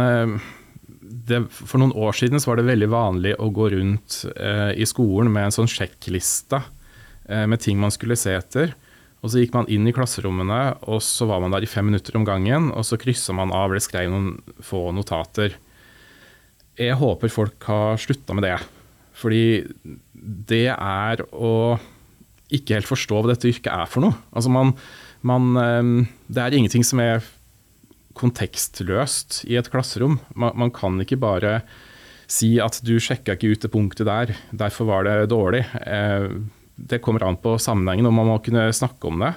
det, 1.27 1.43
for 1.53 1.77
noen 1.77 1.93
år 1.93 2.15
siden 2.17 2.41
var 2.41 2.57
det 2.57 2.65
veldig 2.65 2.87
vanlig 2.89 3.33
å 3.37 3.51
gå 3.53 3.67
rundt 3.75 4.23
eh, 4.33 4.71
i 4.73 4.87
skolen 4.89 5.29
med 5.33 5.51
en 5.51 5.53
sånn 5.53 5.69
sjekkliste 5.69 6.63
med 7.27 7.61
ting 7.63 7.77
man 7.79 7.93
skulle 7.93 8.17
se 8.19 8.33
etter. 8.35 8.73
Og 9.23 9.31
så 9.31 9.39
gikk 9.39 9.53
man 9.55 9.69
inn 9.71 9.87
i 9.87 9.93
klasserommene, 9.95 10.59
og 10.91 10.99
så 11.05 11.23
var 11.29 11.39
man 11.39 11.53
der 11.55 11.63
i 11.63 11.69
fem 11.71 11.87
minutter 11.87 12.17
om 12.19 12.25
gangen. 12.27 12.67
Og 12.75 12.83
så 12.83 12.99
kryssa 12.99 13.31
man 13.35 13.53
av 13.55 13.71
eller 13.71 13.83
skrev 13.83 14.11
noen 14.11 14.33
få 14.59 14.89
notater. 14.91 15.55
Jeg 16.75 16.97
håper 16.99 17.31
folk 17.31 17.69
har 17.69 18.01
slutta 18.01 18.35
med 18.35 18.43
det. 18.49 18.57
Fordi 19.15 19.63
det 20.13 20.67
er 20.73 21.23
å 21.31 21.79
ikke 22.53 22.75
helt 22.75 22.89
forstå 22.89 23.21
hva 23.21 23.31
dette 23.31 23.47
yrket 23.49 23.71
er 23.71 23.87
for 23.89 24.03
noe. 24.03 24.17
Altså 24.35 24.51
man, 24.51 24.73
man, 25.25 25.53
eh, 25.61 26.11
det 26.27 26.43
er 26.43 26.57
ingenting 26.57 26.83
som 26.85 26.99
er 27.03 27.23
kontekstløst 28.19 29.43
i 29.49 29.55
et 29.57 29.69
klasserom. 29.73 30.19
Man, 30.35 30.51
man 30.59 30.73
kan 30.73 30.99
ikke 31.01 31.21
bare 31.21 31.61
si 32.29 32.57
at 32.61 32.81
du 32.85 32.97
sjekka 33.01 33.37
ikke 33.37 33.53
ut 33.53 33.63
det 33.63 33.71
punktet 33.73 34.09
der, 34.09 34.35
derfor 34.51 34.89
var 34.89 35.07
det 35.07 35.31
dårlig. 35.31 35.63
Eh, 35.79 36.27
det 36.75 37.01
kommer 37.03 37.23
an 37.27 37.37
på 37.41 37.57
sammenhengen, 37.61 38.07
og 38.09 38.15
man 38.17 38.29
må 38.31 38.39
kunne 38.43 38.65
snakke 38.73 39.09
om 39.09 39.21
det. 39.23 39.33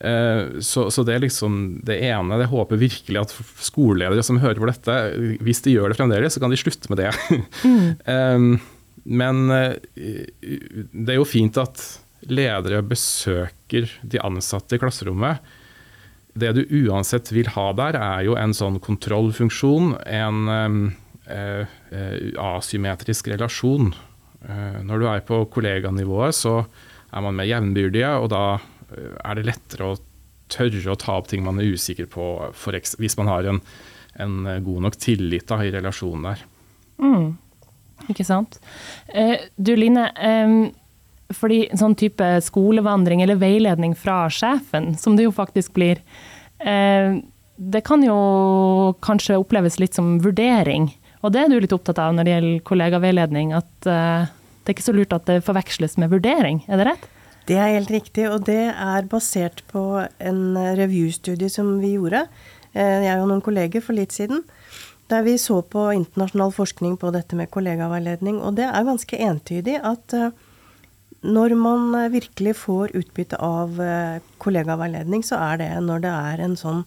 Eh, 0.00 0.60
så, 0.60 0.90
så, 0.90 1.04
det 1.06 1.16
er 1.16 1.24
liksom 1.24 1.80
det 1.86 1.98
ene. 2.04 2.40
Jeg 2.42 2.52
håper 2.52 2.80
virkelig 2.80 3.22
at 3.22 3.34
skoleledere 3.64 4.24
som 4.26 4.40
hører 4.42 4.60
på 4.60 4.68
dette, 4.68 4.96
hvis 5.44 5.62
de 5.64 5.76
gjør 5.76 5.92
det 5.92 5.98
fremdeles, 6.00 6.36
så 6.36 6.42
kan 6.42 6.52
de 6.52 6.60
slutte 6.60 6.92
med 6.92 7.04
det. 7.04 7.12
Mm. 7.64 8.56
Men 9.22 9.44
eh, 9.54 9.76
det 10.90 11.14
er 11.14 11.20
jo 11.20 11.28
fint 11.28 11.60
at 11.62 11.84
ledere 12.26 12.82
besøker 12.82 13.86
de 14.02 14.20
ansatte 14.24 14.76
i 14.76 14.82
klasserommet. 14.82 15.44
Det 16.36 16.50
du 16.56 16.64
uansett 16.84 17.30
vil 17.32 17.48
ha 17.54 17.70
der, 17.78 17.96
er 17.96 18.26
jo 18.26 18.34
en 18.36 18.52
sånn 18.56 18.80
kontrollfunksjon, 18.82 19.94
en 20.04 20.90
eh, 21.30 21.78
asymmetrisk 22.42 23.30
relasjon 23.32 23.94
når 24.46 25.00
du 25.02 25.06
er 25.10 25.24
på 25.26 25.40
kolleganivået, 25.50 26.34
så 26.34 26.60
er 27.16 27.24
man 27.24 27.36
mer 27.38 27.48
jevnbyrdige, 27.48 28.12
og 28.20 28.30
da 28.32 28.44
eh, 28.56 29.16
er 29.24 29.38
det 29.38 29.48
lettere 29.48 29.90
å 29.92 29.98
tørre 30.52 30.92
å 30.92 30.98
ta 31.00 31.16
opp 31.18 31.30
ting 31.30 31.44
man 31.44 31.60
er 31.60 31.74
usikker 31.74 32.08
på, 32.10 32.26
hvis 33.00 33.18
man 33.18 33.30
har 33.32 33.48
en, 33.50 33.60
en 34.22 34.38
eh, 34.46 34.62
god 34.64 34.88
nok 34.88 34.98
tillit 35.02 35.48
da, 35.50 35.60
i 35.64 35.72
relasjonen 35.74 36.30
der. 36.30 36.44
Mm. 37.02 37.30
Ikke 38.12 38.26
sant. 38.28 38.60
Eh, 39.08 39.48
du 39.56 39.74
Line, 39.78 40.10
eh, 40.14 40.56
fordi 41.34 41.64
sånn 41.74 41.96
type 41.98 42.28
skolevandring 42.46 43.24
eller 43.24 43.40
veiledning 43.40 43.96
fra 43.98 44.26
sjefen, 44.30 44.94
som 45.00 45.16
det 45.16 45.26
jo 45.26 45.34
faktisk 45.34 45.74
blir, 45.78 46.02
eh, 46.60 47.18
det 47.56 47.82
kan 47.88 48.04
jo 48.04 48.94
kanskje 49.02 49.40
oppleves 49.40 49.80
litt 49.80 49.96
som 49.96 50.18
vurdering. 50.20 50.90
Og 51.24 51.32
det 51.32 51.40
er 51.42 51.48
du 51.48 51.58
litt 51.58 51.72
opptatt 51.72 51.98
av 51.98 52.12
når 52.14 52.26
det 52.26 52.34
gjelder 52.34 52.66
kollegaveiledning, 52.68 53.54
at 53.56 53.88
det 54.66 54.72
er 54.72 54.76
ikke 54.76 54.88
så 54.88 54.96
lurt 54.96 55.14
at 55.14 55.28
det 55.30 55.44
forveksles 55.46 55.94
med 56.02 56.10
vurdering, 56.10 56.64
er 56.66 56.80
det 56.80 56.88
rett? 56.88 57.04
Det 57.46 57.54
er 57.62 57.76
helt 57.76 57.92
riktig, 57.94 58.24
og 58.26 58.42
det 58.48 58.72
er 58.74 59.06
basert 59.06 59.62
på 59.70 59.82
en 60.02 60.40
review-studie 60.78 61.50
som 61.52 61.76
vi 61.78 61.92
gjorde, 61.94 62.24
eh, 62.74 63.06
jeg 63.06 63.22
og 63.22 63.30
noen 63.30 63.44
kolleger 63.46 63.84
for 63.84 63.94
litt 63.94 64.16
siden, 64.16 64.42
der 65.06 65.22
vi 65.22 65.36
så 65.38 65.60
på 65.62 65.86
internasjonal 65.94 66.50
forskning 66.50 66.96
på 66.98 67.12
dette 67.14 67.38
med 67.38 67.52
kollegaveiledning. 67.54 68.42
Og 68.42 68.58
det 68.58 68.66
er 68.66 68.88
ganske 68.90 69.20
entydig 69.28 69.78
at 69.78 70.16
eh, 70.18 70.34
når 71.22 71.54
man 71.54 71.94
virkelig 72.10 72.58
får 72.58 72.92
utbytte 72.98 73.38
av 73.42 73.78
kollegaveiledning, 74.42 75.22
så 75.26 75.38
er 75.52 75.62
det 75.62 75.70
når 75.82 76.02
det 76.04 76.12
er 76.12 76.42
en 76.44 76.58
sånn 76.58 76.84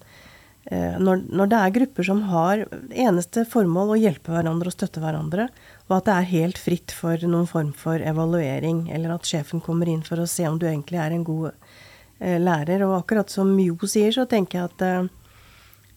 Eh, 0.70 0.98
når, 1.02 1.24
når, 1.34 1.50
det 1.50 1.60
er 1.60 1.76
grupper 1.80 2.06
som 2.06 2.20
har 2.30 2.62
eneste 2.92 3.46
formål 3.50 3.96
å 3.96 4.00
hjelpe 4.00 4.34
hverandre 4.36 4.70
og 4.70 4.76
støtte 4.76 5.02
hverandre, 5.02 5.48
og 5.90 5.96
at 5.98 6.06
det 6.06 6.16
er 6.16 6.34
helt 6.34 6.60
fritt 6.62 6.94
for 6.94 7.18
noen 7.26 7.48
form 7.50 7.72
for 7.74 7.98
evaluering, 7.98 8.86
eller 8.94 9.16
at 9.16 9.26
sjefen 9.26 9.62
kommer 9.66 9.90
inn 9.90 10.04
for 10.06 10.22
å 10.22 10.28
se 10.30 10.46
om 10.48 10.60
du 10.62 10.68
egentlig 10.70 11.00
er 11.02 11.16
en 11.16 11.26
god 11.26 11.50
eh, 11.50 12.38
lærer. 12.38 12.86
Og 12.86 13.00
akkurat 13.00 13.34
som 13.34 13.56
Jo 13.58 13.76
sier, 13.90 14.14
så 14.14 14.28
tenker 14.30 14.60
jeg 14.60 14.70
at 14.70 14.86
eh, 14.86 15.08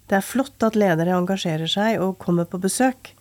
det 0.09 0.17
er 0.17 0.25
flott 0.25 0.65
at 0.65 0.79
ledere 0.81 1.13
engasjerer 1.17 1.69
seg 1.69 2.01
og 2.01 2.17
kommer 2.25 2.49
på 2.49 2.61
besøk. 2.63 3.13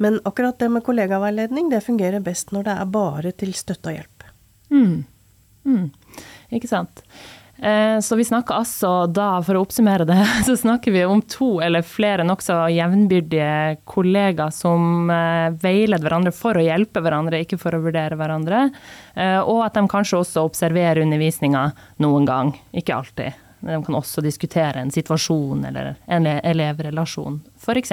Men 0.00 0.20
akkurat 0.24 0.58
det 0.62 0.70
med 0.72 0.86
kollegaveiledning, 0.86 1.68
det 1.74 1.82
fungerer 1.84 2.22
best 2.24 2.54
når 2.54 2.68
det 2.68 2.76
er 2.78 2.94
bare 2.94 3.34
til 3.36 3.50
støtte 3.58 3.90
og 3.90 3.98
hjelp. 3.98 4.24
Mm. 4.70 4.94
Mm. 5.66 5.90
Ikke 6.54 6.70
sant. 6.70 7.02
Eh, 7.62 8.00
så 8.00 8.16
vi 8.16 8.24
snakker 8.24 8.54
altså 8.54 8.90
da, 9.12 9.42
for 9.44 9.58
å 9.58 9.64
oppsummere 9.66 10.06
det, 10.08 10.18
så 10.46 10.56
snakker 10.56 10.94
vi 10.94 11.04
om 11.04 11.20
to 11.22 11.58
eller 11.60 11.84
flere 11.84 12.24
nokså 12.24 12.56
jevnbyrdige 12.72 13.82
kollegaer 13.88 14.54
som 14.54 15.10
eh, 15.12 15.52
veileder 15.60 16.06
hverandre 16.06 16.32
for 16.32 16.56
å 16.56 16.64
hjelpe 16.64 17.02
hverandre, 17.04 17.42
ikke 17.44 17.60
for 17.60 17.76
å 17.76 17.82
vurdere 17.84 18.16
hverandre. 18.16 18.68
Eh, 19.14 19.38
og 19.42 19.66
at 19.66 19.76
de 19.76 19.84
kanskje 19.92 20.22
også 20.22 20.46
observerer 20.48 21.02
undervisninga 21.04 21.68
noen 22.00 22.28
gang, 22.28 22.56
ikke 22.72 22.96
alltid. 22.96 23.46
De 23.60 23.76
kan 23.84 23.98
også 23.98 24.24
diskutere 24.24 24.80
en 24.80 24.92
situasjon 24.92 25.66
eller 25.68 25.92
en 26.08 26.26
elevrelasjon, 26.32 27.42
f.eks., 27.60 27.92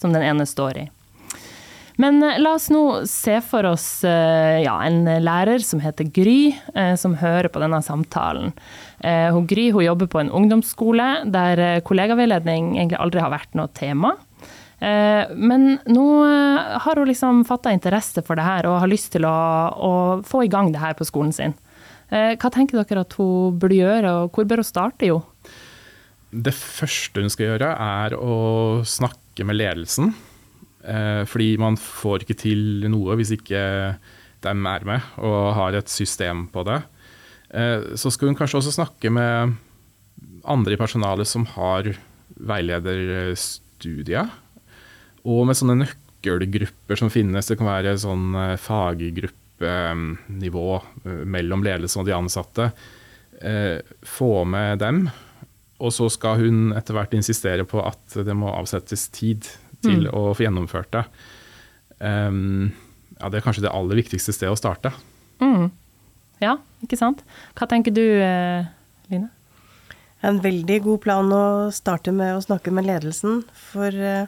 som 0.00 0.10
den 0.10 0.26
ene 0.26 0.46
står 0.50 0.82
i. 0.82 0.86
Men 1.96 2.20
eh, 2.22 2.38
la 2.40 2.54
oss 2.56 2.68
nå 2.72 2.82
se 3.08 3.38
for 3.44 3.66
oss 3.72 3.88
eh, 4.04 4.62
ja, 4.64 4.76
en 4.84 5.04
lærer 5.24 5.64
som 5.64 5.80
heter 5.82 6.08
Gry, 6.12 6.52
eh, 6.74 6.94
som 7.00 7.16
hører 7.20 7.48
på 7.52 7.62
denne 7.62 7.82
samtalen. 7.84 8.54
Hun 9.06 9.44
Gry 9.46 9.68
hun 9.74 9.84
jobber 9.84 10.08
på 10.10 10.18
en 10.18 10.30
ungdomsskole 10.34 11.04
der 11.30 11.82
kollegaveiledning 11.86 12.72
egentlig 12.78 12.96
aldri 12.98 13.20
har 13.22 13.30
vært 13.30 13.52
noe 13.54 13.68
tema. 13.76 14.14
Men 14.80 15.76
nå 15.84 16.06
har 16.80 16.98
hun 16.98 17.06
liksom 17.06 17.44
fatta 17.46 17.74
interesse 17.76 18.24
for 18.26 18.40
det 18.40 18.46
her 18.48 18.66
og 18.66 18.80
har 18.82 18.90
lyst 18.90 19.12
til 19.14 19.28
å, 19.28 19.36
å, 19.76 19.92
få 20.26 20.46
i 20.46 20.50
gang 20.50 20.72
det 20.72 20.80
her 20.80 20.96
på 20.96 21.06
skolen 21.06 21.30
sin. 21.36 21.54
Hva 22.08 22.50
tenker 22.50 22.80
dere 22.80 23.04
at 23.04 23.14
hun 23.20 23.60
burde 23.60 23.78
gjøre, 23.78 24.14
og 24.24 24.34
hvor 24.34 24.48
bør 24.48 24.64
hun 24.64 24.70
starte, 24.72 25.12
jo? 25.12 25.20
Det 26.32 26.56
første 26.56 27.22
hun 27.22 27.36
skal 27.36 27.52
gjøre, 27.52 27.70
er 27.76 28.16
å 28.16 28.40
snakke 28.88 29.46
med 29.46 29.60
ledelsen 29.60 30.16
fordi 30.86 31.56
man 31.58 31.74
får 31.80 32.22
ikke 32.22 32.36
til 32.38 32.84
noe 32.92 33.16
hvis 33.18 33.32
ikke 33.34 33.62
de 34.46 34.52
er 34.52 34.84
med 34.86 35.00
og 35.18 35.54
har 35.56 35.74
et 35.74 35.88
system 35.90 36.46
på 36.52 36.62
det. 36.68 36.82
Eh, 37.50 37.96
så 37.98 38.10
skal 38.12 38.28
hun 38.30 38.38
kanskje 38.38 38.58
også 38.60 38.76
snakke 38.76 39.10
med 39.12 39.54
andre 40.46 40.72
i 40.74 40.80
personalet 40.80 41.26
som 41.28 41.46
har 41.56 41.82
veilederstudier, 42.36 44.26
Og 45.26 45.46
med 45.46 45.56
sånne 45.58 45.80
nøkkelgrupper 45.80 46.96
som 47.00 47.10
finnes. 47.10 47.46
Det 47.48 47.58
kan 47.58 47.66
være 47.66 47.98
sånn 47.98 48.34
eh, 48.38 48.60
faggruppenivå 48.62 50.68
mellom 51.26 51.64
ledelsen 51.66 52.00
og 52.02 52.06
de 52.06 52.14
ansatte. 52.14 52.70
Få 54.06 54.44
med 54.48 54.78
dem. 54.80 55.10
Og 55.82 55.92
så 55.92 56.08
skal 56.12 56.38
hun 56.40 56.72
etter 56.76 56.94
hvert 56.96 57.14
insistere 57.16 57.64
på 57.68 57.82
at 57.84 58.14
det 58.24 58.36
må 58.38 58.48
avsettes 58.54 59.08
tid 59.12 59.44
til 59.84 60.06
mm. 60.06 60.12
å 60.16 60.30
få 60.36 60.46
gjennomført 60.46 60.92
det. 60.94 61.04
Um, 61.98 62.72
ja, 63.16 63.30
det 63.30 63.40
er 63.40 63.46
kanskje 63.46 63.64
det 63.64 63.72
aller 63.72 63.98
viktigste 63.98 64.34
stedet 64.34 64.52
å 64.52 64.60
starte. 64.60 64.92
Mm. 65.40 65.70
Ja, 66.42 66.58
ikke 66.84 66.98
sant. 67.00 67.22
Hva 67.56 67.68
tenker 67.70 67.94
du, 67.94 68.04
eh, 68.04 68.66
Line? 69.10 69.30
En 70.20 70.40
veldig 70.40 70.82
god 70.84 71.00
plan 71.00 71.32
å 71.32 71.72
starte 71.72 72.12
med 72.12 72.36
å 72.36 72.44
snakke 72.44 72.72
med 72.72 72.86
ledelsen. 72.88 73.42
For 73.70 73.88
eh, 73.88 74.26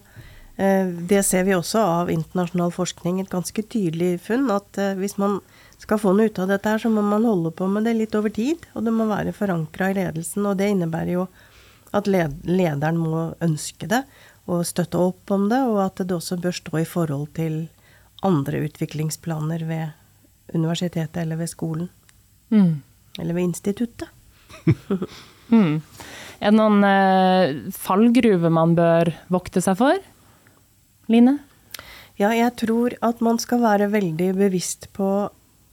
eh, 0.57 0.87
det 0.89 1.25
ser 1.27 1.45
vi 1.45 1.57
også 1.57 1.83
av 1.83 2.13
internasjonal 2.13 2.73
forskning, 2.73 3.21
et 3.21 3.33
ganske 3.33 3.63
tydelig 3.63 4.21
funn. 4.25 4.49
At 4.55 4.81
hvis 4.97 5.19
man 5.19 5.41
skal 5.79 6.01
få 6.01 6.15
noe 6.17 6.31
ut 6.31 6.39
av 6.39 6.49
dette 6.49 6.69
her, 6.69 6.81
så 6.81 6.91
må 6.91 7.05
man 7.05 7.27
holde 7.29 7.53
på 7.53 7.69
med 7.69 7.85
det 7.85 7.97
litt 7.99 8.17
over 8.17 8.33
tid. 8.33 8.65
Og 8.75 8.87
det 8.87 8.95
må 8.95 9.09
være 9.11 9.37
forankra 9.37 9.93
i 9.93 9.99
ledelsen. 10.01 10.47
Og 10.49 10.57
det 10.57 10.73
innebærer 10.73 11.13
jo 11.19 11.29
at 11.97 12.09
lederen 12.09 12.99
må 13.01 13.31
ønske 13.45 13.89
det 13.89 14.03
og 14.49 14.67
støtte 14.67 15.01
opp 15.01 15.31
om 15.35 15.49
det, 15.51 15.61
og 15.69 15.83
at 15.85 16.01
det 16.03 16.15
også 16.17 16.39
bør 16.41 16.57
stå 16.57 16.81
i 16.81 16.89
forhold 16.89 17.29
til 17.37 17.67
andre 18.27 18.65
utviklingsplaner 18.67 19.65
ved 19.69 20.57
universitetet 20.57 21.21
eller 21.23 21.39
ved 21.41 21.51
skolen. 21.53 21.91
Mm. 22.49 22.81
Eller 23.19 23.37
ved 23.37 23.51
instituttet. 23.51 24.09
mm. 25.53 25.81
Er 26.39 26.53
det 26.53 26.57
noen 26.57 26.87
eh, 26.87 27.59
fallgruver 27.75 28.53
man 28.55 28.75
bør 28.79 29.13
vokte 29.33 29.63
seg 29.63 29.77
for? 29.81 30.01
Line? 31.13 31.39
Ja, 32.19 32.33
jeg 32.35 32.55
tror 32.59 32.97
at 33.05 33.21
man 33.23 33.39
skal 33.43 33.63
være 33.63 33.91
veldig 33.93 34.33
bevisst 34.39 34.89
på 34.97 35.29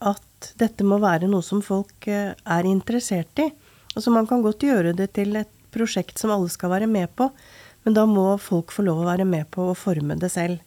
at 0.06 0.52
dette 0.60 0.86
må 0.86 1.00
være 1.02 1.30
noe 1.30 1.46
som 1.46 1.64
folk 1.66 2.10
eh, 2.12 2.34
er 2.34 2.70
interessert 2.70 3.42
i. 3.42 3.50
Altså 3.96 4.12
Man 4.12 4.28
kan 4.28 4.44
godt 4.44 4.66
gjøre 4.66 4.94
det 4.98 5.14
til 5.16 5.38
et 5.40 5.52
prosjekt 5.74 6.20
som 6.20 6.34
alle 6.34 6.52
skal 6.52 6.72
være 6.72 6.90
med 6.90 7.12
på, 7.16 7.30
men 7.86 7.94
da 7.94 8.06
må 8.10 8.32
folk 8.42 8.74
få 8.74 8.88
lov 8.88 9.04
å 9.04 9.10
være 9.12 9.28
med 9.30 9.48
på 9.54 9.70
å 9.70 9.78
forme 9.78 10.18
det 10.18 10.32
selv. 10.34 10.62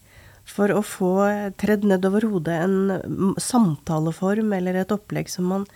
For 0.48 0.72
å 0.72 0.80
få 0.86 1.12
tredd 1.60 1.84
nedover 1.84 2.24
hodet 2.30 2.56
en 2.64 3.34
samtaleform 3.42 4.54
eller 4.56 4.78
et 4.80 4.94
opplegg 4.94 5.28
som 5.28 5.50
man 5.50 5.66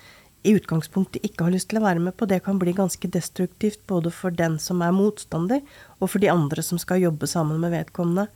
i 0.43 0.55
utgangspunktet 0.57 1.23
ikke 1.27 1.47
har 1.47 1.55
lyst 1.55 1.69
til 1.71 1.79
å 1.79 1.85
være 1.85 2.03
med 2.03 2.17
på, 2.19 2.27
det 2.27 2.41
kan 2.47 2.59
bli 2.59 2.75
ganske 2.75 3.11
destruktivt 3.15 3.83
både 3.91 4.11
for 4.15 4.35
den 4.35 4.57
som 4.63 4.83
er 4.83 4.95
motstander, 4.95 5.61
og 6.01 6.11
for 6.11 6.23
de 6.23 6.31
andre 6.33 6.65
som 6.67 6.81
skal 6.83 7.03
jobbe 7.03 7.29
sammen 7.31 7.61
med 7.63 7.75
vedkommende. 7.75 8.27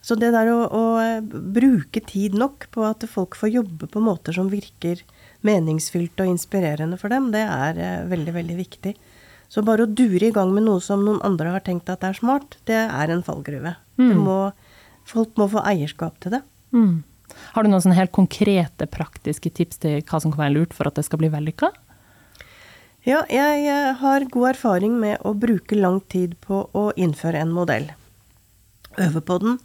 Så 0.00 0.16
det 0.16 0.32
der 0.32 0.48
å, 0.52 0.64
å 0.64 0.84
bruke 1.28 2.00
tid 2.04 2.36
nok 2.36 2.66
på 2.72 2.84
at 2.88 3.04
folk 3.08 3.36
får 3.36 3.52
jobbe 3.52 3.88
på 3.92 4.00
måter 4.04 4.36
som 4.36 4.48
virker 4.52 5.02
meningsfylt 5.44 6.20
og 6.24 6.34
inspirerende 6.34 6.96
for 7.00 7.12
dem, 7.12 7.28
det 7.34 7.44
er 7.44 7.80
eh, 7.80 8.06
veldig, 8.08 8.36
veldig 8.36 8.56
viktig. 8.60 8.94
Så 9.50 9.64
bare 9.66 9.84
å 9.84 9.90
dure 9.90 10.28
i 10.28 10.34
gang 10.34 10.52
med 10.54 10.68
noe 10.68 10.82
som 10.84 11.02
noen 11.02 11.20
andre 11.26 11.56
har 11.56 11.64
tenkt 11.66 11.90
at 11.90 12.04
er 12.06 12.14
smart, 12.14 12.56
det 12.70 12.78
er 12.86 13.10
en 13.10 13.24
fallgruve. 13.26 13.74
Mm. 13.98 14.20
Må, 14.22 14.38
folk 15.08 15.34
må 15.40 15.48
få 15.50 15.64
eierskap 15.66 16.20
til 16.22 16.36
det. 16.36 16.44
Mm. 16.70 17.02
Har 17.54 17.66
du 17.66 17.70
noen 17.70 17.82
sånne 17.82 17.98
helt 17.98 18.14
konkrete, 18.14 18.86
praktiske 18.90 19.50
tips 19.54 19.82
til 19.82 20.00
hva 20.06 20.20
som 20.22 20.30
kan 20.30 20.44
være 20.44 20.56
lurt 20.58 20.76
for 20.76 20.86
at 20.86 20.98
det 20.98 21.06
skal 21.06 21.22
bli 21.22 21.32
vellykka? 21.32 21.72
Ja, 23.08 23.24
jeg 23.32 23.94
har 23.96 24.26
god 24.28 24.50
erfaring 24.52 24.98
med 25.00 25.22
å 25.24 25.32
bruke 25.32 25.78
lang 25.78 26.02
tid 26.12 26.36
på 26.44 26.66
å 26.76 26.90
innføre 27.00 27.40
en 27.40 27.54
modell. 27.56 27.88
Øve 29.00 29.22
på 29.24 29.38
den, 29.40 29.56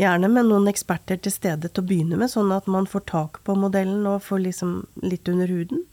gjerne 0.00 0.30
med 0.32 0.48
noen 0.48 0.68
eksperter 0.68 1.20
til 1.22 1.32
stede 1.32 1.70
til 1.70 1.84
å 1.84 1.86
begynne 1.86 2.18
med, 2.18 2.32
sånn 2.32 2.50
at 2.52 2.66
man 2.66 2.88
får 2.90 3.06
tak 3.08 3.40
på 3.46 3.54
modellen 3.56 4.08
og 4.10 4.24
får 4.26 4.42
liksom 4.48 4.80
litt 5.04 5.28
under 5.30 5.48
huden 5.48 5.86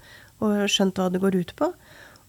og 0.44 0.66
skjønt 0.72 1.00
hva 1.00 1.12
det 1.14 1.22
går 1.22 1.38
ut 1.38 1.54
på. 1.60 1.72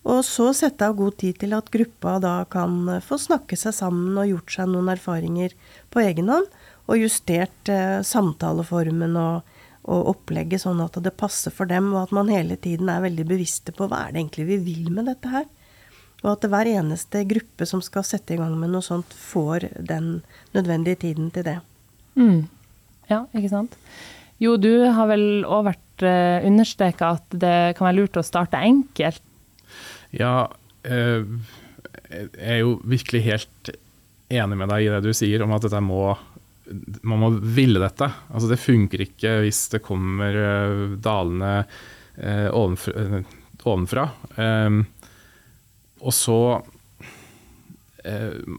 Og 0.08 0.22
så 0.24 0.48
sette 0.56 0.86
av 0.86 0.96
god 0.96 1.18
tid 1.20 1.36
til 1.42 1.52
at 1.56 1.68
gruppa 1.72 2.16
da 2.22 2.32
kan 2.48 2.86
få 3.04 3.18
snakke 3.20 3.58
seg 3.60 3.76
sammen 3.76 4.16
og 4.16 4.30
gjort 4.30 4.54
seg 4.54 4.70
noen 4.72 4.88
erfaringer 4.94 5.52
på 5.92 6.00
egen 6.06 6.32
hånd, 6.32 6.48
og 6.88 7.02
justert 7.02 7.68
eh, 7.68 8.00
samtaleformen 8.06 9.18
og, 9.20 9.58
og, 9.84 10.06
opplegget 10.14 10.64
sånn 10.64 10.80
at 10.80 10.96
det 11.04 11.12
passer 11.20 11.52
for 11.52 11.68
dem, 11.68 11.90
og 11.92 12.06
at 12.06 12.14
man 12.16 12.32
hele 12.32 12.56
tiden 12.56 12.88
er 12.88 13.04
veldig 13.04 13.28
bevisste 13.28 13.74
på 13.76 13.90
hva 13.90 14.06
er 14.06 14.14
det 14.14 14.22
egentlig 14.22 14.48
vi 14.48 14.60
vil 14.70 14.88
med 14.96 15.10
dette 15.12 15.32
her. 15.32 15.44
Og 16.24 16.32
at 16.32 16.48
hver 16.50 16.70
eneste 16.72 17.22
gruppe 17.28 17.68
som 17.68 17.84
skal 17.84 18.06
sette 18.06 18.34
i 18.34 18.40
gang 18.40 18.56
med 18.58 18.72
noe 18.72 18.82
sånt, 18.82 19.12
får 19.12 19.68
den 19.76 20.22
nødvendige 20.56 21.02
tiden 21.04 21.28
til 21.34 21.44
det. 21.46 21.58
Mm. 22.18 22.48
Ja, 23.12 23.26
ikke 23.36 23.52
sant. 23.52 23.76
Jo, 24.40 24.56
du 24.56 24.88
har 24.94 25.06
vel 25.10 25.44
òg 25.44 25.68
vært 25.68 26.06
eh, 26.06 26.46
understreka 26.48 27.12
at 27.18 27.38
det 27.44 27.56
kan 27.76 27.90
være 27.90 28.00
lurt 28.00 28.18
å 28.18 28.26
starte 28.26 28.60
enkelt 28.64 29.22
ja, 30.14 30.48
eh, 30.88 31.26
jeg 32.08 32.28
er 32.38 32.62
jo 32.62 32.78
virkelig 32.88 33.22
helt 33.26 33.70
enig 34.32 34.58
med 34.60 34.70
deg 34.72 34.86
i 34.86 34.90
det 34.92 35.02
du 35.04 35.12
sier 35.16 35.44
om 35.44 35.54
at 35.56 35.64
dette 35.64 35.80
må 35.84 36.12
man 37.00 37.22
må 37.22 37.28
ville 37.40 37.80
dette. 37.80 38.10
Altså 38.28 38.50
Det 38.50 38.60
funker 38.60 39.00
ikke 39.06 39.38
hvis 39.40 39.62
det 39.72 39.80
kommer 39.80 40.34
dalene 41.00 41.00
dalende 41.00 41.52
uh, 42.20 42.48
ovenfra. 42.52 42.92
Uh, 42.92 43.36
ovenfra. 43.68 44.04
Um, 44.36 44.82
og 46.00 46.14
så 46.14 46.40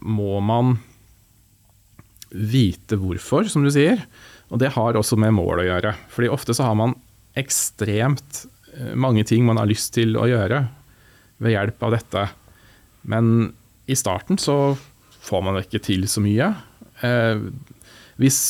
må 0.06 0.34
man 0.44 0.74
vite 2.30 2.98
hvorfor, 3.00 3.48
som 3.50 3.64
du 3.64 3.70
sier. 3.74 4.04
Og 4.52 4.60
det 4.62 4.74
har 4.76 4.98
også 4.98 5.18
med 5.18 5.32
mål 5.34 5.62
å 5.62 5.66
gjøre. 5.66 5.94
Fordi 6.12 6.30
ofte 6.30 6.54
så 6.54 6.68
har 6.68 6.76
man 6.78 6.94
ekstremt 7.40 8.44
mange 8.94 9.24
ting 9.26 9.42
man 9.48 9.58
har 9.58 9.66
lyst 9.66 9.96
til 9.96 10.14
å 10.20 10.28
gjøre 10.30 10.60
ved 11.40 11.54
hjelp 11.54 11.82
av 11.86 11.96
dette. 11.96 12.26
Men 13.10 13.50
i 13.90 13.96
starten 13.98 14.38
så 14.40 14.76
får 15.24 15.44
man 15.44 15.60
ikke 15.60 15.82
til 15.84 16.06
så 16.10 16.22
mye. 16.24 16.52
Eh, 17.04 17.42
hvis 18.20 18.40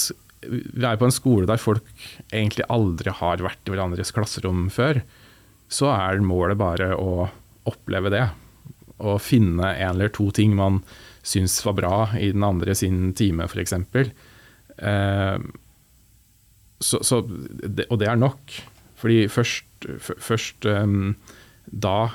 vi 0.40 0.84
er 0.86 0.98
på 0.98 1.06
en 1.06 1.14
skole 1.14 1.48
der 1.48 1.60
folk 1.60 1.86
egentlig 2.32 2.66
aldri 2.72 3.12
har 3.12 3.42
vært 3.44 3.66
i 3.68 3.74
hverandres 3.74 4.12
klasserom 4.16 4.68
før, 4.72 5.02
så 5.70 5.90
er 5.92 6.22
målet 6.24 6.58
bare 6.58 6.94
å 6.96 7.28
oppleve 7.70 8.12
det. 8.12 8.24
Og 9.00 9.20
finne 9.22 9.74
en 9.76 9.94
eller 9.94 10.12
to 10.12 10.30
ting 10.34 10.56
man 10.58 10.80
syns 11.26 11.58
var 11.66 11.76
bra 11.76 11.96
i 12.18 12.30
den 12.32 12.44
andre 12.44 12.74
sin 12.76 13.12
time, 13.16 13.46
f.eks. 13.46 13.76
Eh, 14.80 15.38
og 16.80 17.98
det 18.00 18.08
er 18.08 18.18
nok. 18.18 18.56
Fordi 19.00 19.20
først, 19.32 19.88
først 20.00 20.66
um, 20.68 21.14
da 21.64 22.10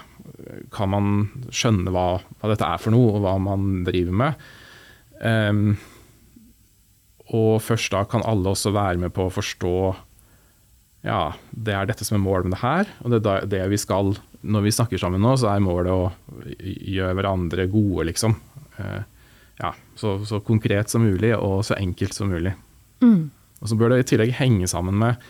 kan 0.74 0.91
man 0.91 1.12
skjønne 1.53 1.91
hva, 1.94 2.08
hva, 2.39 2.51
dette 2.51 2.67
er 2.67 2.82
for 2.82 2.96
noe, 2.96 3.17
og 3.17 3.25
hva 3.25 3.36
man 3.41 3.84
driver 3.88 4.17
med. 4.24 4.48
Um, 5.20 5.75
og 7.36 7.62
først 7.65 7.94
da 7.94 8.03
kan 8.10 8.25
alle 8.27 8.51
også 8.51 8.74
være 8.75 9.01
med 9.01 9.13
på 9.15 9.25
å 9.25 9.34
forstå 9.34 9.77
ja, 11.05 11.20
det 11.53 11.74
er 11.74 11.88
dette 11.88 12.05
som 12.05 12.17
er 12.17 12.24
målet 12.24 12.48
med 12.48 12.55
det 12.55 12.63
her, 12.63 12.89
og 13.05 13.13
det 13.13 13.20
er 13.29 13.46
det 13.50 13.62
vi 13.70 13.77
skal 13.77 14.15
Når 14.41 14.63
vi 14.65 14.74
snakker 14.74 15.01
sammen 15.01 15.22
nå, 15.22 15.36
så 15.38 15.51
er 15.51 15.63
målet 15.63 15.94
å 15.94 16.10
gjøre 16.58 17.15
hverandre 17.17 17.67
gode, 17.70 18.08
liksom. 18.12 18.36
Uh, 18.77 19.01
ja, 19.62 19.72
så, 19.98 20.17
så 20.27 20.41
konkret 20.46 20.91
som 20.91 21.05
mulig, 21.05 21.32
og 21.38 21.63
så 21.65 21.77
enkelt 21.79 22.13
som 22.13 22.29
mulig. 22.29 22.53
Mm. 23.01 23.32
Og 23.62 23.72
så 23.72 23.77
bør 23.79 23.94
det 23.94 24.03
i 24.03 24.08
tillegg 24.12 24.36
henge 24.38 24.67
sammen 24.70 24.98
med 25.01 25.22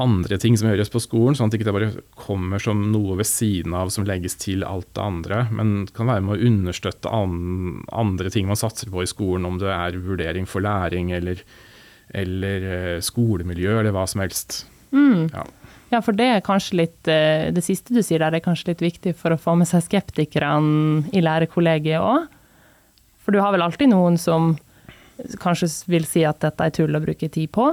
andre 0.00 0.38
ting 0.40 0.56
som 0.58 0.70
gjøres 0.70 0.90
på 0.92 1.02
skolen, 1.02 1.36
sånn 1.36 1.50
at 1.50 1.54
det 1.54 1.60
ikke 1.60 1.74
bare 1.74 1.90
kommer 2.18 2.62
som 2.62 2.82
noe 2.92 3.18
ved 3.20 3.28
siden 3.28 3.74
av 3.76 3.92
som 3.92 4.06
legges 4.08 4.38
til 4.40 4.64
alt 4.66 4.88
det 4.96 5.04
andre, 5.04 5.42
men 5.54 5.86
kan 5.96 6.10
være 6.10 6.24
med 6.26 6.36
å 6.36 6.50
understøtte 6.50 7.12
an 7.12 7.82
andre 7.92 8.32
ting 8.32 8.48
man 8.48 8.58
satser 8.58 8.92
på 8.92 9.04
i 9.04 9.10
skolen, 9.10 9.48
om 9.48 9.60
det 9.60 9.70
er 9.74 10.00
vurdering 10.00 10.48
for 10.48 10.64
læring 10.64 11.12
eller, 11.16 11.42
eller 12.16 12.68
eh, 12.74 12.98
skolemiljø 13.04 13.78
eller 13.80 13.94
hva 13.96 14.06
som 14.10 14.24
helst. 14.24 14.62
Mm. 14.90 15.28
Ja. 15.34 15.44
ja. 15.92 16.00
for 16.02 16.16
det 16.16 16.26
er 16.26 16.40
kanskje 16.42 16.80
litt 16.80 17.06
eh, 17.06 17.52
Det 17.54 17.62
siste 17.62 17.94
du 17.94 18.00
sier 18.02 18.18
der, 18.24 18.34
er 18.34 18.42
kanskje 18.42 18.72
litt 18.72 18.82
viktig 18.82 19.14
for 19.18 19.34
å 19.34 19.38
få 19.38 19.54
med 19.60 19.70
seg 19.70 19.84
skeptikerne 19.86 21.04
i 21.14 21.22
lærerkollegiet 21.22 22.02
òg. 22.02 22.26
For 23.20 23.36
du 23.36 23.42
har 23.44 23.54
vel 23.54 23.62
alltid 23.62 23.92
noen 23.92 24.16
som 24.18 24.56
kanskje 25.40 25.68
vil 25.90 26.06
si 26.08 26.24
at 26.26 26.40
dette 26.42 26.66
er 26.66 26.74
tull 26.74 26.96
å 26.96 27.02
bruke 27.02 27.28
tid 27.28 27.50
på? 27.54 27.68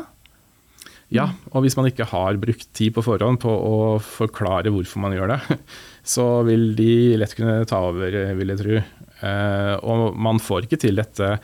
Ja, 1.14 1.30
og 1.56 1.64
hvis 1.64 1.78
man 1.80 1.88
ikke 1.88 2.08
har 2.10 2.40
brukt 2.42 2.68
tid 2.76 2.92
på 2.98 3.04
forhånd 3.06 3.40
på 3.40 3.52
å 3.52 3.76
forklare 4.04 4.74
hvorfor 4.74 5.00
man 5.06 5.16
gjør 5.16 5.36
det, 5.36 5.58
så 6.16 6.26
vil 6.48 6.74
de 6.76 7.16
lett 7.22 7.36
kunne 7.38 7.62
ta 7.70 7.80
over, 7.88 8.18
vil 8.36 8.52
jeg 8.54 8.62
tro. 8.64 8.82
Eh, 9.28 9.76
og 9.88 10.18
man 10.20 10.42
får 10.44 10.68
ikke 10.68 10.82
til 10.84 11.00
dette 11.00 11.38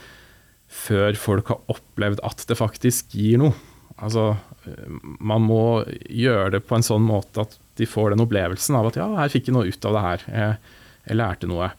før 0.73 1.15
folk 1.19 1.53
har 1.53 1.61
opplevd 1.71 2.21
at 2.25 2.43
det 2.49 2.59
faktisk 2.59 3.15
gir 3.15 3.39
noe. 3.39 3.55
Altså, 4.03 4.33
man 5.21 5.43
må 5.45 5.83
gjøre 6.09 6.57
det 6.57 6.63
på 6.67 6.75
en 6.75 6.85
sånn 6.85 7.03
måte 7.05 7.45
at 7.45 7.57
de 7.79 7.87
får 7.87 8.13
den 8.13 8.23
opplevelsen 8.25 8.75
av 8.77 8.89
at 8.89 8.97
ja, 8.99 9.05
her 9.19 9.31
fikk 9.31 9.47
jeg 9.47 9.55
noe 9.55 9.69
ut 9.69 9.87
av 9.87 9.95
det 9.95 10.03
her. 10.07 10.25
Jeg, 10.33 10.79
jeg 11.07 11.19
lærte 11.19 11.49
noe. 11.49 11.69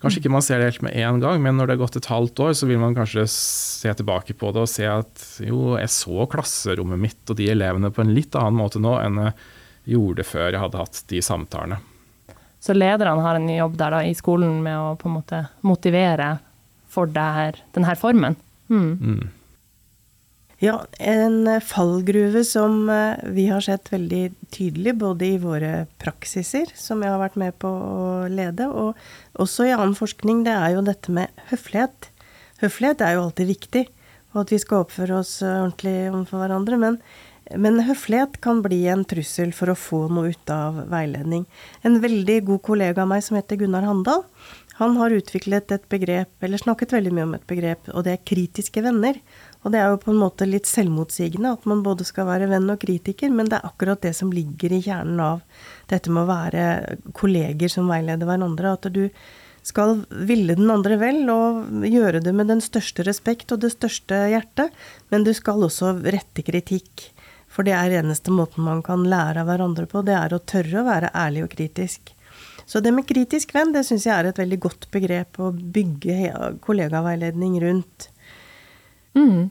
Kanskje 0.00 0.22
ikke 0.22 0.32
man 0.32 0.44
ser 0.44 0.60
det 0.60 0.70
helt 0.70 0.84
med 0.86 0.96
en 0.96 1.18
gang, 1.20 1.42
men 1.44 1.58
når 1.58 1.68
det 1.68 1.74
har 1.76 1.82
gått 1.82 1.98
et 2.00 2.08
halvt 2.08 2.40
år, 2.40 2.54
så 2.56 2.68
vil 2.70 2.80
man 2.80 2.96
kanskje 2.96 3.26
se 3.28 3.92
tilbake 3.98 4.32
på 4.32 4.52
det 4.56 4.62
og 4.62 4.70
se 4.72 4.86
at 4.88 5.24
jo, 5.44 5.74
jeg 5.76 5.92
så 5.92 6.24
klasserommet 6.32 7.02
mitt 7.02 7.32
og 7.32 7.36
de 7.36 7.50
elevene 7.52 7.92
på 7.92 8.04
en 8.04 8.14
litt 8.16 8.36
annen 8.38 8.56
måte 8.56 8.80
nå 8.80 8.94
enn 9.02 9.20
jeg 9.26 9.34
gjorde 9.96 10.24
før 10.24 10.48
jeg 10.48 10.62
hadde 10.62 10.80
hatt 10.80 11.02
de 11.12 11.20
samtalene. 11.24 11.80
Så 12.60 12.76
lederne 12.76 13.24
har 13.24 13.36
en 13.36 13.48
jobb 13.48 13.76
der 13.80 13.96
da, 13.96 14.00
i 14.04 14.16
skolen 14.16 14.60
med 14.64 14.76
å 14.76 14.94
på 15.00 15.08
en 15.08 15.18
måte 15.18 15.42
motivere 15.64 16.34
for 16.92 17.08
denne 17.12 17.96
formen? 18.00 18.36
Mm. 18.72 18.90
Mm. 19.00 19.28
Ja, 20.60 20.82
en 20.98 21.46
fallgruve 21.64 22.42
som 22.44 22.90
eh, 22.92 23.16
vi 23.32 23.46
har 23.48 23.62
sett 23.64 23.88
veldig 23.88 24.26
tydelig 24.52 24.92
både 25.00 25.24
i 25.24 25.38
våre 25.40 25.86
praksiser, 26.02 26.68
som 26.76 27.00
jeg 27.00 27.14
har 27.14 27.22
vært 27.22 27.38
med 27.40 27.56
på 27.62 27.70
å 27.70 28.02
lede, 28.28 28.66
og 28.68 29.40
også 29.40 29.70
i 29.70 29.72
annen 29.72 29.96
forskning, 29.96 30.42
det 30.44 30.52
er 30.52 30.74
jo 30.74 30.84
dette 30.84 31.16
med 31.16 31.32
høflighet. 31.48 32.10
Høflighet 32.60 33.00
er 33.00 33.16
jo 33.16 33.24
alltid 33.24 33.52
viktig, 33.54 33.84
og 34.34 34.42
at 34.44 34.52
vi 34.52 34.60
skal 34.60 34.84
oppføre 34.84 35.22
oss 35.22 35.38
eh, 35.40 35.62
ordentlig 35.62 35.96
overfor 36.10 36.44
hverandre. 36.44 36.82
Men, 36.84 37.00
men 37.56 37.80
høflighet 37.88 38.36
kan 38.44 38.60
bli 38.60 38.82
en 38.92 39.08
trussel 39.08 39.56
for 39.56 39.72
å 39.72 39.80
få 39.88 40.04
noe 40.12 40.34
ut 40.36 40.52
av 40.52 40.84
veiledning. 40.92 41.48
En 41.88 42.02
veldig 42.04 42.42
god 42.52 42.66
kollega 42.68 43.08
av 43.08 43.14
meg 43.16 43.24
som 43.24 43.40
heter 43.40 43.64
Gunnar 43.64 43.88
Handal, 43.88 44.28
han 44.80 44.94
har 44.96 45.12
utviklet 45.12 45.72
et 45.74 45.82
begrep, 45.92 46.30
eller 46.40 46.60
snakket 46.60 46.94
veldig 46.94 47.10
mye 47.12 47.26
om 47.26 47.34
et 47.36 47.48
begrep, 47.48 47.90
og 47.92 48.06
det 48.06 48.14
er 48.14 48.22
kritiske 48.24 48.80
venner. 48.80 49.18
Og 49.60 49.74
det 49.74 49.80
er 49.80 49.90
jo 49.92 50.00
på 50.00 50.12
en 50.14 50.22
måte 50.22 50.48
litt 50.48 50.68
selvmotsigende 50.68 51.52
at 51.52 51.66
man 51.68 51.82
både 51.84 52.06
skal 52.08 52.28
være 52.30 52.48
venn 52.48 52.70
og 52.72 52.80
kritiker, 52.80 53.28
men 53.34 53.50
det 53.50 53.58
er 53.58 53.68
akkurat 53.68 54.00
det 54.00 54.14
som 54.16 54.32
ligger 54.32 54.72
i 54.72 54.80
kjernen 54.86 55.20
av 55.20 55.42
dette 55.90 56.12
med 56.12 56.24
å 56.24 56.30
være 56.30 56.64
kolleger 57.16 57.72
som 57.72 57.90
veileder 57.90 58.28
hverandre. 58.28 58.72
At 58.72 58.88
du 58.94 59.04
skal 59.62 59.98
ville 60.08 60.56
den 60.56 60.70
andre 60.72 60.96
vel 61.00 61.26
og 61.28 61.84
gjøre 61.84 62.22
det 62.24 62.32
med 62.36 62.48
den 62.48 62.62
største 62.64 63.04
respekt 63.04 63.52
og 63.52 63.60
det 63.64 63.74
største 63.74 64.22
hjertet, 64.32 64.72
men 65.12 65.26
du 65.26 65.34
skal 65.36 65.66
også 65.66 65.98
rette 66.08 66.44
kritikk. 66.46 67.10
For 67.50 67.66
det 67.66 67.74
er 67.76 67.98
eneste 67.98 68.32
måten 68.32 68.64
man 68.64 68.80
kan 68.86 69.04
lære 69.10 69.42
av 69.42 69.50
hverandre 69.50 69.84
på, 69.90 70.04
det 70.06 70.16
er 70.16 70.32
å 70.32 70.40
tørre 70.40 70.80
å 70.80 70.86
være 70.86 71.12
ærlig 71.18 71.44
og 71.44 71.52
kritisk. 71.52 72.14
Så 72.64 72.78
det 72.80 72.92
med 72.94 73.08
kritisk 73.08 73.52
venn, 73.52 73.72
det 73.74 73.82
syns 73.88 74.06
jeg 74.06 74.14
er 74.14 74.30
et 74.30 74.38
veldig 74.38 74.60
godt 74.62 74.86
begrep 74.94 75.40
å 75.42 75.50
bygge 75.50 76.30
kollegaveiledning 76.62 77.58
rundt. 77.64 78.09
Mm. 79.18 79.50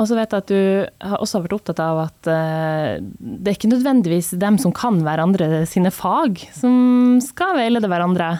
Og 0.00 0.08
så 0.08 0.16
vet 0.16 0.32
jeg 0.32 0.40
at 0.40 0.50
du 0.50 1.16
også 1.20 1.36
har 1.36 1.44
vært 1.44 1.56
opptatt 1.58 1.80
av 1.84 1.98
at 2.06 2.28
uh, 2.32 2.96
det 3.20 3.50
er 3.50 3.58
ikke 3.58 3.72
nødvendigvis 3.74 4.32
dem 4.40 4.56
som 4.60 4.72
kan 4.72 5.02
hverandre 5.04 5.66
sine 5.68 5.92
fag, 5.92 6.40
som 6.56 7.18
skal 7.24 7.58
veilede 7.58 7.90
hverandre. 7.90 8.32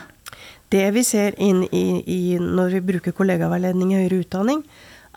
Det 0.72 0.86
vi 0.94 1.04
ser 1.04 1.36
inn 1.42 1.66
i, 1.68 2.00
i 2.00 2.22
når 2.40 2.78
vi 2.78 2.86
bruker 2.94 3.16
kollegaveiledning 3.16 3.92
i 3.92 3.98
høyere 4.00 4.22
utdanning, 4.22 4.62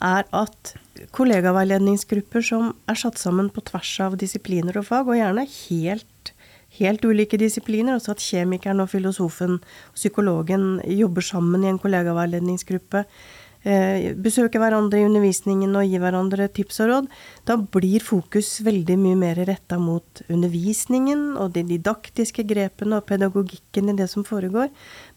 er 0.03 0.27
at 0.35 0.73
kollegaveiledningsgrupper 1.15 2.43
som 2.43 2.73
er 2.91 2.99
satt 2.99 3.21
sammen 3.21 3.47
på 3.53 3.63
tvers 3.69 3.93
av 4.03 4.17
disipliner 4.19 4.81
og 4.81 4.89
fag, 4.89 5.07
og 5.07 5.15
gjerne 5.15 5.45
helt, 5.47 6.33
helt 6.79 7.05
ulike 7.07 7.39
disipliner, 7.39 7.95
også 7.95 8.17
at 8.17 8.25
kjemikeren 8.25 8.83
og 8.83 8.91
filosofen 8.91 9.61
og 9.61 9.95
psykologen 9.95 10.81
jobber 10.91 11.23
sammen 11.23 11.63
i 11.63 11.71
en 11.71 11.79
kollegaveiledningsgruppe, 11.79 13.05
Eh, 13.05 13.42
besøke 13.63 14.59
hverandre 14.59 14.99
i 14.99 15.05
undervisningen 15.07 15.71
og 15.79 15.87
gi 15.87 15.99
hverandre 16.01 16.49
tips 16.51 16.81
og 16.83 16.89
råd, 16.89 17.05
da 17.47 17.55
blir 17.57 18.03
fokus 18.03 18.57
veldig 18.65 18.97
mye 18.99 19.19
mer 19.21 19.39
retta 19.47 19.77
mot 19.79 20.23
undervisningen 20.27 21.37
og 21.39 21.53
de 21.55 21.63
didaktiske 21.69 22.43
grepene 22.49 22.99
og 22.99 23.07
pedagogikken 23.07 23.93
i 23.93 23.97
det 24.01 24.09
som 24.11 24.27
foregår. 24.27 24.67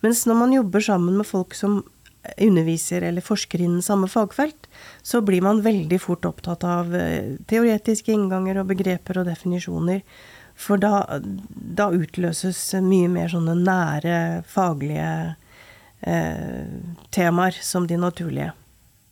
Mens 0.06 0.22
når 0.30 0.40
man 0.44 0.54
jobber 0.54 0.86
sammen 0.86 1.18
med 1.18 1.26
folk 1.26 1.58
som 1.58 1.80
underviser 2.42 3.02
eller 3.02 3.24
forsker 3.24 3.62
innen 3.62 3.82
samme 3.82 4.08
fagfelt, 4.08 4.68
så 5.02 5.20
blir 5.22 5.42
man 5.42 5.62
veldig 5.62 5.98
fort 6.02 6.26
opptatt 6.28 6.64
av 6.66 6.94
eh, 6.94 7.36
teoretiske 7.48 8.12
innganger 8.12 8.60
og 8.60 8.70
begreper 8.72 9.20
og 9.20 9.28
definisjoner. 9.30 10.02
For 10.56 10.80
da, 10.80 11.20
da 11.20 11.90
utløses 11.92 12.60
mye 12.82 13.10
mer 13.12 13.30
sånne 13.32 13.56
nære 13.60 14.20
faglige 14.48 15.06
eh, 15.06 15.34
temaer 17.10 17.56
som 17.64 17.86
de 17.88 17.96
naturlige. 17.98 18.52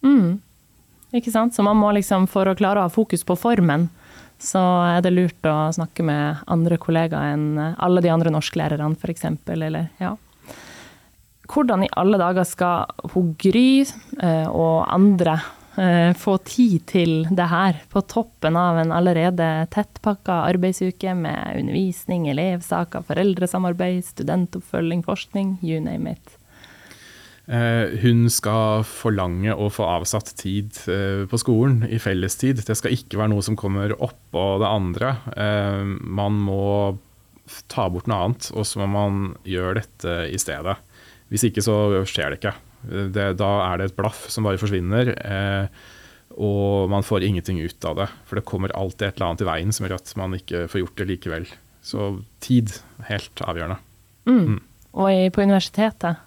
Mm. 0.05 0.41
Ikke 1.15 1.33
sant. 1.33 1.55
Så 1.55 1.63
man 1.63 1.79
må 1.79 1.93
liksom, 1.95 2.27
for 2.31 2.51
å 2.51 2.57
klare 2.59 2.83
å 2.83 2.89
ha 2.89 2.93
fokus 2.93 3.25
på 3.27 3.37
formen, 3.39 3.89
så 4.43 4.61
er 4.91 5.03
det 5.05 5.15
lurt 5.15 5.47
å 5.47 5.73
snakke 5.75 6.05
med 6.07 6.45
andre 6.51 6.79
kollegaer 6.81 7.35
enn 7.37 7.59
alle 7.59 8.03
de 8.05 8.13
andre 8.13 8.33
norsklærerne, 8.35 8.97
f.eks. 8.99 9.27
Eller 9.55 9.89
ja. 10.03 10.15
Hvordan 11.51 11.85
i 11.85 11.93
alle 12.01 12.19
dager 12.21 12.47
skal 12.49 13.11
hun 13.13 13.35
Gry 13.41 13.85
eh, 13.85 14.49
og 14.49 14.87
andre 14.91 15.37
eh, 15.79 16.11
få 16.19 16.39
tid 16.45 16.87
til 16.91 17.13
det 17.31 17.49
her, 17.51 17.83
på 17.93 18.03
toppen 18.11 18.57
av 18.59 18.81
en 18.81 18.95
allerede 18.97 19.69
tettpakka 19.75 20.43
arbeidsuke 20.49 21.15
med 21.19 21.61
undervisning, 21.61 22.27
elevsaker, 22.33 23.05
foreldresamarbeid, 23.07 24.03
studentoppfølging, 24.09 25.05
forskning, 25.07 25.59
you 25.63 25.85
name 25.85 26.17
it? 26.17 26.39
Eh, 27.45 27.99
hun 28.01 28.25
skal 28.33 28.87
forlange 28.89 29.53
å 29.53 29.67
få 29.73 29.85
avsatt 29.99 30.31
tid 30.41 30.79
eh, 30.89 31.25
på 31.29 31.41
skolen 31.41 31.83
i 31.85 32.01
fellestid. 32.01 32.63
Det 32.65 32.77
skal 32.79 32.95
ikke 32.97 33.21
være 33.21 33.35
noe 33.35 33.45
som 33.45 33.59
kommer 33.59 33.93
oppå 33.93 34.45
det 34.63 34.71
andre. 34.71 35.11
Eh, 35.37 35.83
man 35.85 36.39
må 36.47 36.65
ta 37.69 37.91
bort 37.93 38.09
noe 38.09 38.23
annet, 38.25 38.49
og 38.57 38.65
så 38.65 38.81
må 38.81 38.89
man 38.95 39.27
gjøre 39.45 39.83
dette 39.83 40.17
i 40.33 40.41
stedet. 40.41 40.79
Hvis 41.29 41.45
ikke 41.51 41.65
så 41.65 41.77
skjer 42.09 42.33
det 42.33 42.41
ikke. 42.41 42.55
Det, 43.13 43.29
da 43.41 43.51
er 43.67 43.81
det 43.81 43.91
et 43.91 43.99
blaff 43.99 44.27
som 44.33 44.45
bare 44.47 44.61
forsvinner. 44.61 45.11
og 46.37 46.91
man 46.93 47.05
får 47.05 47.25
ingenting 47.25 47.61
ut 47.65 47.85
av 47.89 47.97
det. 47.97 48.07
For 48.29 48.37
det 48.39 48.45
kommer 48.49 48.73
alltid 48.77 49.09
et 49.09 49.17
eller 49.17 49.31
annet 49.31 49.45
i 49.45 49.49
veien 49.49 49.73
som 49.73 49.87
gjør 49.87 49.97
at 49.97 50.13
man 50.21 50.37
ikke 50.37 50.67
får 50.69 50.83
gjort 50.83 51.01
det 51.01 51.09
likevel. 51.09 51.49
Så 51.85 52.11
tid, 52.45 52.77
helt 53.09 53.41
avgjørende. 53.45 53.81
Mm. 54.29 54.61
Og 54.95 55.33
på 55.35 55.43
universitetet? 55.43 56.23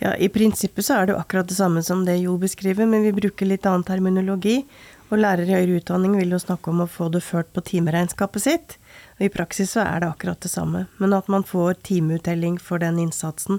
Ja, 0.00 0.14
I 0.16 0.28
prinsippet 0.32 0.84
så 0.84 0.96
er 0.96 1.06
det 1.06 1.14
jo 1.14 1.20
akkurat 1.20 1.48
det 1.48 1.56
samme 1.56 1.82
som 1.84 2.06
det 2.06 2.20
Jo 2.22 2.36
beskriver, 2.40 2.88
men 2.88 3.04
vi 3.04 3.12
bruker 3.16 3.48
litt 3.48 3.66
annen 3.68 3.84
terminologi. 3.84 4.62
Og 5.10 5.18
lærere 5.18 5.48
i 5.48 5.56
høyere 5.56 5.80
utdanning 5.80 6.14
vil 6.16 6.30
jo 6.30 6.38
snakke 6.38 6.70
om 6.70 6.84
å 6.84 6.88
få 6.88 7.08
det 7.10 7.22
ført 7.26 7.50
på 7.52 7.64
timeregnskapet 7.66 8.44
sitt. 8.44 8.76
Og 9.18 9.26
i 9.26 9.32
praksis 9.32 9.74
så 9.74 9.82
er 9.82 10.00
det 10.00 10.10
akkurat 10.12 10.40
det 10.40 10.52
samme, 10.52 10.84
men 11.02 11.16
at 11.16 11.26
man 11.28 11.44
får 11.44 11.80
timeuttelling 11.88 12.60
for 12.62 12.80
den 12.80 13.00
innsatsen. 13.02 13.58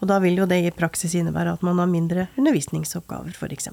Og 0.00 0.10
da 0.12 0.20
vil 0.20 0.38
jo 0.42 0.48
det 0.50 0.60
i 0.60 0.74
praksis 0.74 1.16
innebære 1.16 1.56
at 1.56 1.64
man 1.66 1.80
har 1.80 1.88
mindre 1.90 2.28
undervisningsoppgaver, 2.36 3.32
f.eks. 3.32 3.70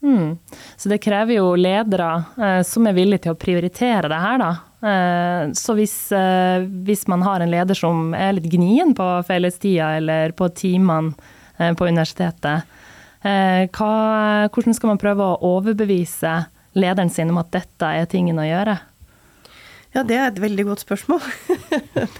Mm. 0.00 0.38
Så 0.76 0.88
det 0.88 1.02
krever 1.04 1.36
jo 1.36 1.52
ledere 1.60 2.10
eh, 2.40 2.62
som 2.64 2.88
er 2.88 2.96
villige 2.96 3.26
til 3.26 3.36
å 3.36 3.40
prioritere 3.40 4.08
det 4.08 4.20
her, 4.24 4.40
da. 4.40 4.50
Eh, 4.80 5.50
så 5.52 5.76
hvis, 5.76 5.96
eh, 6.16 6.64
hvis, 6.86 7.06
man 7.08 7.22
har 7.26 7.40
en 7.40 7.52
leder 7.52 7.76
som 7.76 8.14
er 8.16 8.32
litt 8.38 8.48
gnien 8.52 8.94
på 8.96 9.08
fellestida 9.28 9.96
eller 10.00 10.32
på 10.36 10.48
timene 10.56 11.14
Eh, 11.60 11.74
på 11.76 11.86
universitetet. 11.86 12.76
Hva, 13.20 13.94
hvordan 14.48 14.76
skal 14.76 14.94
man 14.94 15.00
prøve 15.00 15.20
å 15.20 15.56
overbevise 15.58 16.46
lederen 16.72 17.10
sin 17.12 17.28
om 17.28 17.40
at 17.42 17.50
dette 17.52 17.90
er 17.98 18.06
tingen 18.08 18.40
å 18.40 18.46
gjøre? 18.46 18.78
Ja, 19.92 20.04
det 20.06 20.16
er 20.16 20.30
et 20.30 20.40
veldig 20.40 20.64
godt 20.70 20.86
spørsmål. 20.86 21.20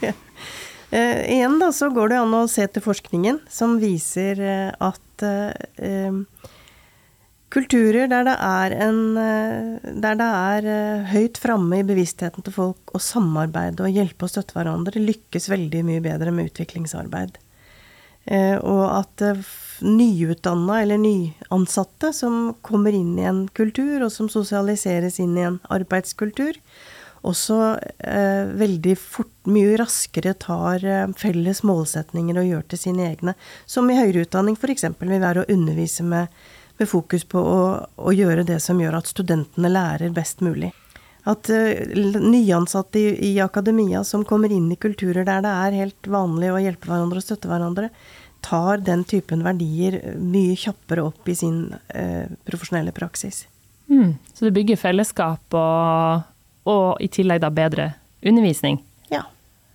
det. 0.03 0.13
Igjen 0.91 1.57
da, 1.63 1.71
så 1.73 1.89
går 1.95 2.13
det 2.13 2.19
an 2.21 2.37
å 2.37 2.43
se 2.51 2.67
til 2.69 2.85
forskningen, 2.85 3.41
som 3.49 3.79
viser 3.81 4.43
at 4.77 5.25
eh, 5.25 6.21
kulturer 7.51 8.09
der 8.11 8.27
det 8.29 8.37
er, 8.47 8.75
en, 8.87 9.01
eh, 9.19 9.93
der 10.03 10.19
det 10.21 10.29
er 10.29 10.69
eh, 10.75 11.13
høyt 11.13 11.41
framme 11.43 11.81
i 11.81 11.87
bevisstheten 11.87 12.47
til 12.47 12.55
folk 12.55 12.95
å 12.95 13.03
samarbeide 13.03 13.87
og 13.87 13.97
hjelpe 13.97 14.27
og 14.27 14.33
støtte 14.33 14.57
hverandre, 14.57 15.03
lykkes 15.03 15.51
veldig 15.53 15.85
mye 15.89 16.05
bedre 16.05 16.35
med 16.35 16.53
utviklingsarbeid. 16.53 17.41
Eh, 18.31 18.57
og 18.59 18.85
at 19.01 19.27
nyutdanna 19.81 20.83
eller 20.83 21.01
nyansatte 21.01 22.13
som 22.15 22.55
kommer 22.63 22.95
inn 22.95 23.19
i 23.19 23.27
en 23.29 23.47
kultur, 23.57 24.05
og 24.05 24.13
som 24.13 24.31
sosialiseres 24.33 25.19
inn 25.23 25.37
i 25.39 25.47
en 25.49 25.61
arbeidskultur, 25.73 26.59
også 27.27 27.57
eh, 27.99 28.49
veldig 28.57 28.95
fort, 28.97 29.33
mye 29.51 29.77
raskere 29.81 30.33
tar 30.41 30.85
eh, 30.85 31.09
felles 31.21 31.63
målsetninger 31.69 32.39
og 32.41 32.49
gjør 32.49 32.65
til 32.71 32.83
sine 32.87 33.11
egne. 33.11 33.35
Som 33.69 33.91
i 33.91 33.99
høyere 33.99 34.25
utdanning 34.25 34.57
f.eks. 34.57 34.87
vil 35.01 35.21
være 35.21 35.45
å 35.45 35.53
undervise 35.53 36.07
med, 36.07 36.33
med 36.81 36.89
fokus 36.91 37.27
på 37.29 37.41
å, 37.41 37.59
å, 38.01 38.13
gjøre 38.17 38.47
det 38.49 38.59
som 38.65 38.81
gjør 38.81 38.99
at 38.99 39.11
studentene 39.11 39.71
lærer 39.73 40.15
best 40.17 40.41
mulig. 40.45 40.73
At 41.29 41.51
uh, 41.53 41.95
nyansatte 42.25 43.01
i, 43.01 43.13
i 43.31 43.35
akademia 43.45 44.03
som 44.09 44.25
kommer 44.25 44.53
inn 44.53 44.71
i 44.73 44.81
kulturer 44.81 45.27
der 45.29 45.45
det 45.45 45.53
er 45.53 45.79
helt 45.83 46.11
vanlig 46.11 46.51
å 46.51 46.63
hjelpe 46.63 46.89
hverandre 46.91 47.21
og 47.21 47.27
støtte 47.27 47.51
hverandre, 47.51 47.93
tar 48.41 48.81
den 48.81 49.05
typen 49.05 49.45
verdier 49.45 49.99
mye 50.17 50.57
kjappere 50.57 51.05
opp 51.11 51.29
i 51.29 51.37
sin 51.37 51.67
uh, 51.93 52.27
profesjonelle 52.49 52.97
praksis. 52.97 53.45
Mm, 53.93 54.17
så 54.33 54.47
det 54.47 54.57
bygger 54.57 54.81
fellesskap 54.81 55.59
og 55.59 56.29
og 56.69 57.01
i 57.03 57.09
tillegg 57.13 57.43
da 57.43 57.51
bedre 57.55 57.93
undervisning. 58.27 58.81
Ja, 59.13 59.25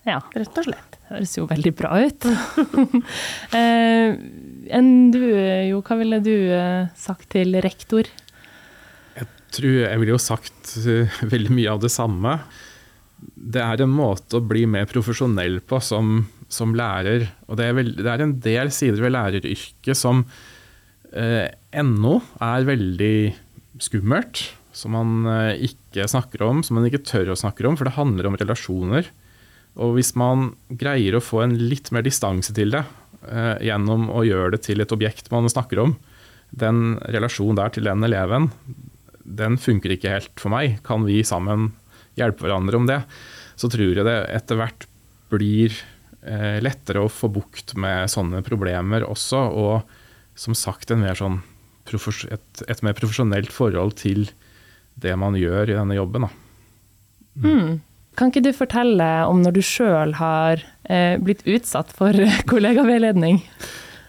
ja. 0.06 0.20
rett 0.36 0.60
og 0.62 0.68
slett. 0.68 1.00
Høres 1.10 1.36
jo 1.38 1.46
veldig 1.50 1.72
bra 1.78 1.92
ut. 2.02 2.26
eh, 3.60 4.16
enn 4.74 5.12
du, 5.14 5.22
Jo, 5.70 5.82
hva 5.86 5.98
ville 6.00 6.22
du 6.24 6.34
eh, 6.34 6.88
sagt 6.98 7.30
til 7.36 7.58
rektor? 7.64 8.10
Jeg 9.16 9.28
tror 9.56 9.78
jeg 9.86 10.02
ville 10.02 10.16
jo 10.16 10.22
sagt 10.22 10.76
uh, 10.86 11.20
veldig 11.34 11.54
mye 11.56 11.76
av 11.76 11.84
det 11.84 11.94
samme. 11.94 12.38
Det 13.36 13.62
er 13.64 13.84
en 13.84 13.94
måte 13.94 14.40
å 14.40 14.46
bli 14.46 14.66
mer 14.70 14.90
profesjonell 14.90 15.62
på 15.66 15.80
som, 15.84 16.20
som 16.52 16.76
lærer. 16.78 17.30
Og 17.48 17.60
det 17.60 17.70
er, 17.70 17.78
veld, 17.78 17.96
det 18.02 18.12
er, 18.12 18.26
en 18.26 18.36
del 18.44 18.74
sider 18.76 19.02
ved 19.06 19.16
læreryrket 19.16 19.98
som 19.98 20.26
eh, 21.16 21.48
ennå 21.74 22.20
er 22.44 22.68
veldig 22.68 23.16
skummelt 23.82 24.44
som 24.76 24.96
man 24.96 25.28
eh, 25.32 25.70
ikke 25.70 26.08
snakker 26.12 26.44
om, 26.46 26.62
som 26.64 26.78
man 26.78 26.88
ikke 26.90 27.06
tør 27.08 27.32
å 27.32 27.40
snakke 27.40 27.66
om, 27.68 27.78
for 27.80 27.88
det 27.88 27.96
handler 27.96 28.30
om 28.30 28.38
relasjoner. 28.40 29.08
Og 29.82 29.98
hvis 29.98 30.14
man 30.20 30.52
greier 30.70 31.18
å 31.18 31.24
få 31.24 31.44
en 31.44 31.56
litt 31.60 31.92
mer 31.96 32.06
distanse 32.06 32.54
til 32.56 32.76
det 32.76 32.84
eh, 32.84 32.94
gjennom 33.64 34.10
å 34.14 34.24
gjøre 34.26 34.56
det 34.56 34.62
til 34.68 34.84
et 34.84 34.92
objekt 34.94 35.32
man 35.34 35.50
snakker 35.50 35.82
om, 35.82 35.96
den 36.56 36.98
relasjonen 37.12 37.58
der 37.60 37.74
til 37.74 37.88
den 37.90 38.06
eleven, 38.06 38.50
den 39.26 39.58
funker 39.58 39.96
ikke 39.96 40.14
helt 40.14 40.40
for 40.40 40.54
meg. 40.54 40.80
Kan 40.86 41.06
vi 41.08 41.24
sammen 41.26 41.72
hjelpe 42.20 42.46
hverandre 42.46 42.80
om 42.80 42.88
det, 42.88 43.02
så 43.60 43.70
tror 43.72 43.98
jeg 43.98 44.06
det 44.08 44.20
etter 44.36 44.60
hvert 44.60 44.88
blir 45.34 45.74
eh, 46.22 46.62
lettere 46.64 47.04
å 47.04 47.12
få 47.12 47.30
bukt 47.34 47.76
med 47.80 48.12
sånne 48.12 48.44
problemer 48.46 49.08
også. 49.08 49.42
Og 49.58 50.38
som 50.40 50.56
sagt 50.58 50.94
mer 50.96 51.18
sånn, 51.18 51.42
et, 51.86 52.64
et, 52.68 52.82
mer 52.86 52.96
profesjonelt 52.98 53.54
forhold 53.54 53.98
til 54.02 54.30
det 55.00 55.16
man 55.20 55.36
gjør 55.38 55.72
i 55.72 55.78
denne 55.78 55.98
jobben. 55.98 56.28
Mm. 57.36 57.82
Kan 58.16 58.32
ikke 58.32 58.46
du 58.46 58.54
fortelle 58.56 59.10
om 59.28 59.42
når 59.44 59.58
du 59.58 59.64
sjøl 59.66 60.16
har 60.20 60.62
eh, 60.62 60.75
blitt 61.22 61.46
utsatt 61.50 61.94
for 61.96 62.16
kollegaveiledning? 62.52 63.42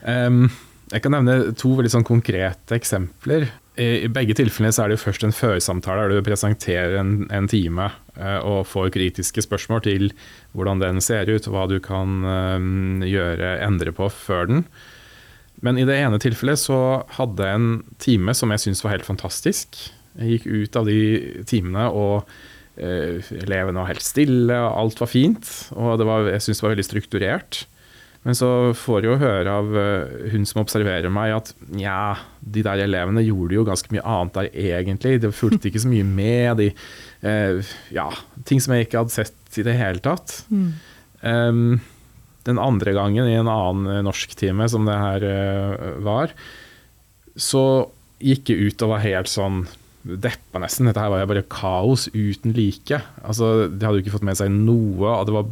Um, 0.07 0.49
jeg 0.93 1.03
kan 1.03 1.17
nevne 1.17 1.55
to 1.59 1.73
veldig 1.79 1.93
sånn 1.97 2.07
konkrete 2.07 2.77
eksempler. 2.77 3.49
I, 3.77 4.09
begge 4.09 4.37
tilfellene 4.39 4.73
er 4.73 4.89
det 4.89 4.97
jo 4.97 5.03
først 5.03 5.25
en 5.27 5.35
førsamtale 5.37 6.07
der 6.07 6.17
du 6.17 6.27
presenterer 6.29 6.99
en, 7.01 7.15
en 7.35 7.49
time 7.51 7.91
uh, 8.17 8.39
og 8.41 8.69
får 8.71 8.93
kritiske 8.95 9.45
spørsmål 9.45 9.83
til 9.85 10.11
hvordan 10.57 10.81
den 10.85 11.03
ser 11.05 11.29
ut, 11.29 11.49
og 11.49 11.57
hva 11.57 11.67
du 11.71 11.79
kan 11.85 12.21
gjøre, 13.05 13.57
endre 13.67 13.93
på 13.97 14.09
før 14.13 14.53
den. 14.53 14.69
Men 15.65 15.79
i 15.81 15.87
det 15.89 15.97
ene 15.99 16.21
tilfellet 16.21 16.61
så 16.61 16.79
hadde 17.17 17.47
jeg 17.47 17.61
en 17.61 17.71
time 18.03 18.35
som 18.37 18.53
jeg 18.53 18.65
syntes 18.65 18.83
var 18.85 18.97
helt 18.97 19.09
fantastisk. 19.09 19.79
Jeg 20.17 20.37
gikk 20.37 20.47
ut 20.49 20.79
av 20.81 20.89
de 20.89 21.01
timene, 21.49 21.89
og 21.93 22.25
eh, 22.25 22.45
elevene 22.77 23.81
var 23.81 23.89
helt 23.91 24.05
stille, 24.05 24.57
og 24.57 24.83
alt 24.83 25.01
var 25.01 25.11
fint. 25.11 25.49
Og 25.77 26.05
var, 26.05 26.29
jeg 26.31 26.45
syntes 26.45 26.61
det 26.61 26.67
var 26.67 26.75
veldig 26.77 26.87
strukturert. 26.91 27.63
Men 28.27 28.35
så 28.35 28.49
får 28.75 29.05
jeg 29.05 29.13
jo 29.13 29.19
høre 29.21 29.53
av 29.61 29.69
uh, 29.71 30.15
hun 30.33 30.47
som 30.51 30.65
observerer 30.65 31.13
meg, 31.15 31.31
at 31.37 31.53
ja, 31.79 32.17
de 32.43 32.65
der 32.67 32.83
elevene 32.83 33.23
gjorde 33.23 33.55
jo 33.55 33.67
ganske 33.69 33.93
mye 33.95 34.03
annet 34.03 34.35
der 34.35 34.49
egentlig. 34.75 35.21
De 35.23 35.31
fulgte 35.31 35.71
ikke 35.71 35.85
så 35.85 35.93
mye 35.93 36.07
med. 36.09 36.59
De, 36.59 36.67
eh, 37.23 37.75
ja, 37.95 38.09
ting 38.49 38.59
som 38.63 38.75
jeg 38.75 38.89
ikke 38.89 39.05
hadde 39.05 39.15
sett 39.15 39.61
i 39.63 39.67
det 39.67 39.77
hele 39.79 40.03
tatt. 40.03 40.41
Mm. 40.51 40.67
Um, 41.23 41.79
den 42.51 42.59
andre 42.63 42.97
gangen 42.99 43.31
i 43.31 43.39
en 43.39 43.51
annen 43.51 44.03
norsktime 44.07 44.67
som 44.75 44.91
det 44.91 44.99
her 44.99 45.27
uh, 45.31 45.87
var, 46.03 46.35
så 47.39 47.63
gikk 48.19 48.51
jeg 48.51 48.73
ut 48.73 48.87
og 48.89 48.97
var 48.97 49.07
helt 49.07 49.31
sånn 49.31 49.67
deppa 50.07 50.61
nesten. 50.63 50.87
Dette 50.89 51.03
her 51.03 51.13
var 51.13 51.25
jo 51.25 51.31
bare 51.33 51.49
kaos 51.51 52.07
uten 52.15 52.55
like. 52.57 53.01
Altså, 53.23 53.67
de 53.67 53.83
hadde 53.83 53.99
jo 54.01 54.05
ikke 54.05 54.15
fått 54.15 54.29
med 54.29 54.39
seg 54.39 54.53
noe, 54.55 55.11
og 55.11 55.27
det 55.27 55.35
var 55.37 55.51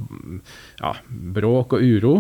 ja, 0.81 0.95
bråk 1.39 1.77
og 1.77 1.85
uro. 1.85 2.15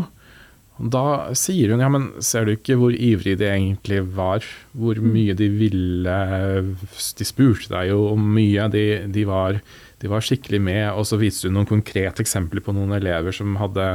Da 0.74 1.30
sier 1.38 1.70
hun 1.70 1.82
ja, 1.84 1.88
men 1.92 2.08
ser 2.24 2.48
du 2.48 2.56
ikke 2.56 2.74
hvor 2.80 2.94
ivrig 2.94 3.36
de 3.38 3.46
egentlig 3.46 4.00
var? 4.16 4.42
Hvor 4.74 4.98
mm. 4.98 5.10
mye 5.14 5.36
de 5.38 5.46
ville 5.54 6.16
De 7.14 7.26
spurte 7.26 7.70
deg 7.70 7.92
jo 7.92 8.08
om 8.10 8.24
mye. 8.34 8.66
De, 8.72 8.84
de, 9.14 9.26
var, 9.28 9.60
de 10.02 10.10
var 10.10 10.26
skikkelig 10.26 10.62
med. 10.66 10.84
Og 10.98 11.06
så 11.06 11.20
viste 11.20 11.46
hun 11.46 11.60
noen 11.60 11.70
konkrete 11.70 12.24
eksempler 12.26 12.64
på 12.64 12.74
noen 12.74 12.96
elever 12.98 13.36
som 13.36 13.54
hadde 13.60 13.86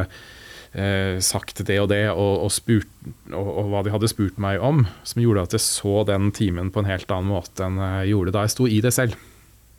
sagt 1.26 1.64
det 1.66 1.80
og 1.82 1.88
det, 1.90 2.04
og, 2.12 2.44
og, 2.46 2.52
spurt, 2.54 2.90
og, 3.32 3.48
og, 3.48 3.70
hva 3.72 3.80
de 3.82 3.90
hadde 3.90 4.10
spurt 4.12 4.36
meg 4.38 4.62
om, 4.62 4.84
som 5.02 5.22
gjorde 5.24 5.48
at 5.48 5.56
jeg 5.58 5.64
så 5.66 6.04
den 6.06 6.30
timen 6.36 6.70
på 6.70 6.84
en 6.84 6.90
helt 6.92 7.10
annen 7.10 7.32
måte 7.32 7.66
enn 7.66 7.80
jeg 7.82 8.12
gjorde 8.12 8.36
da 8.36 8.44
jeg 8.46 8.54
sto 8.54 8.68
i 8.70 8.78
det 8.86 8.92
selv. 8.94 9.18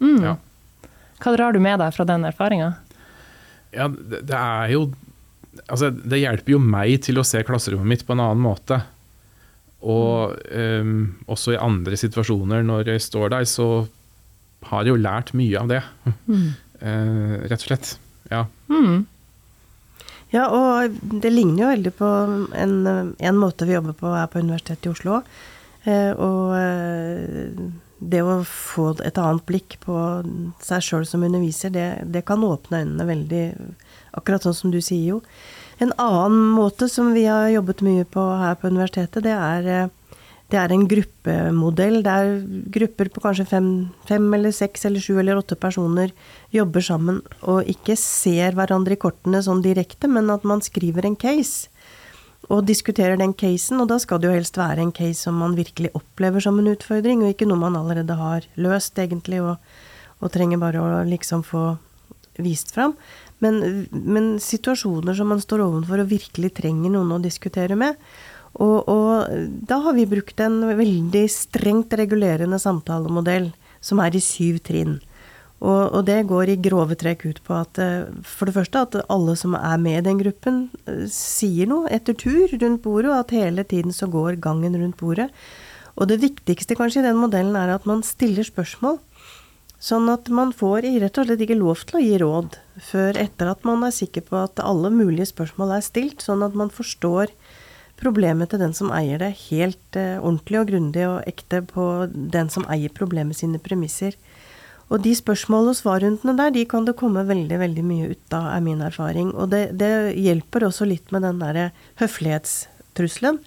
Mm. 0.03 0.19
Ja. 0.25 0.35
Hva 1.21 1.35
drar 1.37 1.55
du 1.55 1.61
med 1.63 1.79
deg 1.83 1.93
fra 1.95 2.07
den 2.09 2.25
erfaringa? 2.27 2.73
Ja, 3.71 3.87
det, 3.87 4.25
det, 4.27 4.37
er 4.37 4.73
jo 4.75 4.89
Altså, 5.71 5.91
det 5.91 6.23
hjelper 6.23 6.55
jo 6.55 6.61
meg 6.63 7.01
til 7.05 7.21
å 7.21 7.27
se 7.27 7.43
klasserommet 7.47 7.91
mitt 7.91 8.05
på 8.07 8.15
en 8.15 8.23
annen 8.23 8.43
måte. 8.43 8.81
Og 9.81 10.37
um, 10.55 10.93
også 11.31 11.55
i 11.55 11.61
andre 11.61 11.99
situasjoner 11.99 12.63
når 12.67 12.93
jeg 12.95 13.03
står 13.05 13.33
der, 13.35 13.47
så 13.51 13.87
har 14.71 14.85
jeg 14.85 14.95
jo 14.95 15.01
lært 15.03 15.33
mye 15.37 15.61
av 15.61 15.71
det. 15.73 15.81
Mm. 16.31 16.47
Uh, 16.81 17.35
rett 17.51 17.59
og 17.59 17.67
slett. 17.67 17.93
Ja. 18.31 18.45
Mm. 18.71 19.07
Ja, 20.31 20.47
og 20.47 20.99
det 21.23 21.33
ligner 21.33 21.65
jo 21.65 21.71
veldig 21.73 21.93
på 21.99 22.09
en, 22.55 22.75
en 23.19 23.39
måte 23.39 23.67
vi 23.67 23.75
jobber 23.75 23.97
på 23.99 24.13
her 24.15 24.29
på 24.31 24.43
Universitetet 24.45 24.87
i 24.87 24.93
Oslo. 24.93 25.23
Eh, 25.89 26.13
og 26.13 26.53
eh, 26.55 27.49
det 28.01 28.21
å 28.25 28.41
få 28.47 28.93
et 29.05 29.19
annet 29.21 29.45
blikk 29.49 29.79
på 29.83 29.97
seg 30.65 30.85
sjøl 30.85 31.07
som 31.09 31.25
underviser, 31.27 31.73
det, 31.75 31.89
det, 32.13 32.25
kan 32.29 32.45
åpne 32.47 32.85
øynene 32.85 33.09
veldig. 33.09 33.45
Akkurat 34.17 34.47
sånn 34.47 34.57
som 34.57 34.75
du 34.75 34.81
sier, 34.81 35.17
jo. 35.17 35.21
En 35.81 35.93
annen 36.01 36.53
måte 36.55 36.91
som 36.93 37.13
vi 37.17 37.25
har 37.25 37.49
jobbet 37.53 37.83
mye 37.87 38.07
på 38.09 38.25
her 38.41 38.57
på 38.61 38.71
universitetet, 38.73 39.25
det 39.25 39.35
er 39.35 39.69
eh, 39.69 39.93
det 40.51 40.59
er 40.59 40.73
en 40.75 40.87
gruppemodell 40.91 42.01
der 42.03 42.31
grupper 42.75 43.11
på 43.13 43.23
kanskje 43.23 43.47
fem, 43.49 43.69
fem, 44.09 44.27
eller 44.35 44.55
seks 44.55 44.87
eller 44.89 45.03
sju 45.03 45.19
eller 45.21 45.39
åtte 45.39 45.59
personer 45.59 46.11
jobber 46.55 46.85
sammen 46.85 47.21
og 47.41 47.69
ikke 47.71 47.97
ser 47.99 48.57
hverandre 48.59 48.97
i 48.97 49.01
kortene 49.01 49.43
sånn 49.47 49.63
direkte, 49.63 50.11
men 50.11 50.31
at 50.35 50.47
man 50.49 50.63
skriver 50.65 51.07
en 51.07 51.19
case 51.19 51.71
og 52.51 52.65
diskuterer 52.67 53.19
den 53.21 53.35
casen. 53.37 53.79
Og 53.83 53.89
da 53.91 54.01
skal 54.03 54.21
det 54.21 54.31
jo 54.31 54.35
helst 54.35 54.59
være 54.59 54.83
en 54.83 54.95
case 54.97 55.23
som 55.27 55.39
man 55.39 55.57
virkelig 55.59 55.93
opplever 55.95 56.43
som 56.43 56.59
en 56.59 56.73
utfordring, 56.73 57.23
og 57.23 57.35
ikke 57.35 57.49
noe 57.49 57.61
man 57.61 57.79
allerede 57.79 58.17
har 58.19 58.47
løst, 58.59 58.99
egentlig, 58.99 59.43
og, 59.45 59.61
og 60.21 60.33
trenger 60.35 60.63
bare 60.63 60.83
å 60.83 61.05
liksom 61.07 61.45
få 61.47 61.75
vist 62.41 62.73
fram. 62.75 62.97
Men, 63.41 63.87
men 63.91 64.35
situasjoner 64.43 65.17
som 65.17 65.31
man 65.33 65.41
står 65.41 65.63
overfor 65.65 66.03
og 66.03 66.11
virkelig 66.11 66.53
trenger 66.59 66.93
noen 66.93 67.17
å 67.17 67.23
diskutere 67.23 67.79
med. 67.79 67.97
Og, 68.59 68.89
og, 68.91 69.31
da 69.69 69.79
har 69.85 69.95
vi 69.95 70.09
brukt 70.11 70.41
en 70.43 70.63
veldig 70.79 71.23
strengt 71.31 71.95
regulerende 71.97 72.59
samtalemodell 72.59 73.53
som 73.81 74.03
er 74.03 74.17
i 74.17 74.23
syv 74.25 74.59
trinn. 74.67 74.99
Og, 75.61 75.93
og, 75.93 76.03
det 76.09 76.23
går 76.29 76.55
i 76.55 76.61
grove 76.61 76.97
trekk 76.99 77.27
ut 77.29 77.41
på 77.45 77.57
at 77.59 77.79
eh, 77.81 78.09
for 78.25 78.49
det 78.49 78.57
første 78.57 78.81
at 78.81 78.97
alle 79.13 79.35
som 79.37 79.55
er 79.59 79.77
med 79.81 79.99
i 79.99 80.07
den 80.09 80.21
gruppen, 80.23 80.63
eh, 80.89 81.05
sier 81.13 81.69
noe 81.69 81.91
etter 81.93 82.17
tur 82.17 82.49
rundt 82.55 82.83
bordet, 82.83 83.11
og 83.13 83.19
at 83.19 83.37
hele 83.37 83.65
tiden 83.69 83.93
så 83.93 84.09
går 84.09 84.41
gangen 84.41 84.79
rundt 84.81 84.97
bordet. 85.01 85.29
Og 86.01 86.09
det 86.09 86.23
viktigste 86.23 86.79
kanskje 86.79 87.03
i 87.03 87.09
den 87.11 87.21
modellen 87.21 87.59
er 87.61 87.75
at 87.75 87.85
man 87.89 88.01
stiller 88.07 88.47
spørsmål 88.47 88.99
Sånn 89.81 90.11
at 90.13 90.27
man 90.29 90.51
får 90.53 90.85
rett 90.85 91.19
og 91.19 91.25
slett 91.25 91.41
ikke 91.41 91.57
lov 91.57 91.87
til 91.89 91.97
å 91.97 92.03
gi 92.05 92.17
råd 92.21 92.57
før 92.85 93.17
etter 93.17 93.49
at 93.49 93.63
man 93.65 93.87
er 93.87 93.95
sikker 93.97 94.27
på 94.27 94.37
at 94.37 94.61
alle 94.61 94.91
mulige 94.93 95.31
spørsmål 95.31 95.73
er 95.79 95.87
stilt, 95.87 96.21
sånn 96.21 96.45
at 96.45 96.57
man 96.59 96.69
forstår 96.75 97.33
problemet 98.01 98.51
til 98.51 98.63
den 98.63 98.75
som 98.77 98.93
eier 98.95 99.21
det, 99.21 99.35
helt 99.51 99.99
eh, 99.99 100.19
ordentlig 100.19 100.61
og 100.61 100.71
grundig 100.73 101.07
og 101.09 101.29
ekte 101.29 101.63
på 101.69 101.87
den 102.11 102.51
som 102.53 102.67
eier 102.73 102.93
problemet 102.97 103.39
sine 103.39 103.61
premisser. 103.63 104.17
Og 104.91 105.05
de 105.05 105.13
spørsmål 105.15 105.71
og 105.71 105.79
svarrundene 105.79 106.35
der, 106.39 106.51
de 106.55 106.65
kan 106.67 106.87
det 106.87 106.97
komme 106.99 107.23
veldig, 107.29 107.61
veldig 107.63 107.85
mye 107.87 108.11
ut 108.11 108.35
av, 108.35 108.49
er 108.57 108.65
min 108.65 108.83
erfaring. 108.83 109.31
Og 109.39 109.53
det, 109.53 109.69
det 109.79 110.17
hjelper 110.19 110.67
også 110.67 110.89
litt 110.89 111.13
med 111.15 111.23
den 111.23 111.39
derre 111.43 111.71
høflighetstrusselen. 112.03 113.39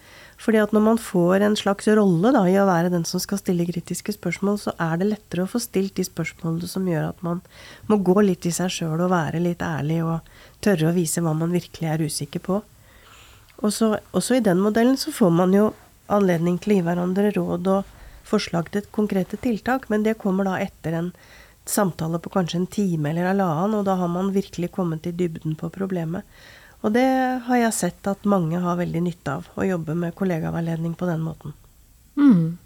Fordi 0.44 0.60
at 0.60 0.74
når 0.76 0.84
man 0.84 1.00
får 1.00 1.44
en 1.46 1.56
slags 1.56 1.88
rolle 1.88 2.32
da, 2.36 2.42
i 2.50 2.56
å 2.60 2.66
være 2.68 2.92
den 2.92 3.06
som 3.08 3.22
skal 3.22 3.40
stille 3.40 3.68
kritiske 3.68 4.16
spørsmål, 4.16 4.58
så 4.60 4.74
er 4.82 4.98
det 5.00 5.10
lettere 5.12 5.46
å 5.46 5.52
få 5.52 5.62
stilt 5.64 5.96
de 6.00 6.08
spørsmålene 6.08 6.68
som 6.68 6.88
gjør 6.88 7.12
at 7.12 7.24
man 7.24 7.44
må 7.92 8.00
gå 8.04 8.18
litt 8.24 8.48
i 8.48 8.56
seg 8.56 8.72
sjøl 8.74 9.06
og 9.06 9.14
være 9.14 9.44
litt 9.44 9.64
ærlig 9.64 10.02
og 10.04 10.34
tørre 10.64 10.90
å 10.90 10.96
vise 10.96 11.24
hva 11.24 11.36
man 11.38 11.54
virkelig 11.54 11.92
er 11.92 12.04
usikker 12.08 12.44
på. 12.44 12.60
Og 13.64 13.72
så, 13.74 13.94
også 14.12 14.38
i 14.38 14.44
den 14.44 14.60
modellen 14.64 14.98
så 15.00 15.14
får 15.16 15.32
man 15.32 15.54
jo 15.56 15.70
anledning 16.12 16.58
til 16.60 16.74
å 16.74 16.78
gi 16.78 16.86
hverandre 16.86 17.32
råd 17.36 17.70
og 17.72 17.94
forslag 18.28 18.70
til 18.74 18.86
konkrete 18.92 19.40
tiltak, 19.40 19.88
men 19.92 20.04
det 20.04 20.18
kommer 20.20 20.48
da 20.48 20.58
etter 20.64 20.98
en 20.98 21.14
samtale 21.66 22.20
på 22.20 22.32
kanskje 22.34 22.60
en 22.60 22.68
time 22.68 23.12
eller 23.12 23.30
halvannen, 23.32 23.78
og 23.80 23.86
da 23.88 23.96
har 24.00 24.12
man 24.12 24.34
virkelig 24.36 24.74
kommet 24.76 25.08
i 25.08 25.16
dybden 25.16 25.56
på 25.60 25.72
problemet. 25.72 26.28
Og 26.84 26.92
det 26.92 27.08
har 27.46 27.62
jeg 27.62 27.78
sett 27.78 28.10
at 28.12 28.28
mange 28.28 28.60
har 28.60 28.80
veldig 28.80 29.06
nytte 29.06 29.38
av, 29.40 29.48
å 29.56 29.64
jobbe 29.68 29.96
med 29.96 30.16
kollegaveiledning 30.20 30.98
på 31.00 31.08
den 31.08 31.24
måten. 31.24 31.56
Mm. 32.20 32.58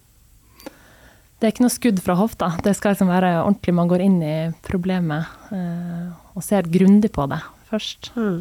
Det 1.38 1.46
er 1.46 1.54
ikke 1.54 1.68
noe 1.68 1.76
skudd 1.76 2.00
fra 2.02 2.16
hofta. 2.18 2.50
Det 2.66 2.74
skal 2.74 2.96
liksom 2.96 3.12
være 3.14 3.36
ordentlig 3.44 3.76
man 3.78 3.90
går 3.92 4.04
inn 4.08 4.18
i 4.26 4.38
problemet 4.66 5.54
eh, 5.54 6.08
og 6.34 6.46
ser 6.46 6.66
grundig 6.74 7.12
på 7.14 7.28
det 7.30 7.44
først. 7.70 8.10
Mm. 8.18 8.40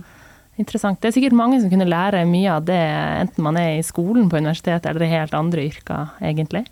Interessant. 0.57 1.01
Det 1.01 1.11
er 1.11 1.16
sikkert 1.19 1.37
mange 1.37 1.61
som 1.61 1.71
kunne 1.73 1.88
lære 1.88 2.25
mye 2.29 2.49
av 2.55 2.64
det, 2.64 2.81
enten 3.21 3.45
man 3.45 3.59
er 3.61 3.77
i 3.77 3.85
skolen 3.85 4.31
på 4.33 4.40
universitetet 4.40 4.88
eller 4.88 5.05
i 5.05 5.12
helt 5.12 5.37
andre 5.37 5.66
yrker, 5.69 6.14
egentlig. 6.25 6.64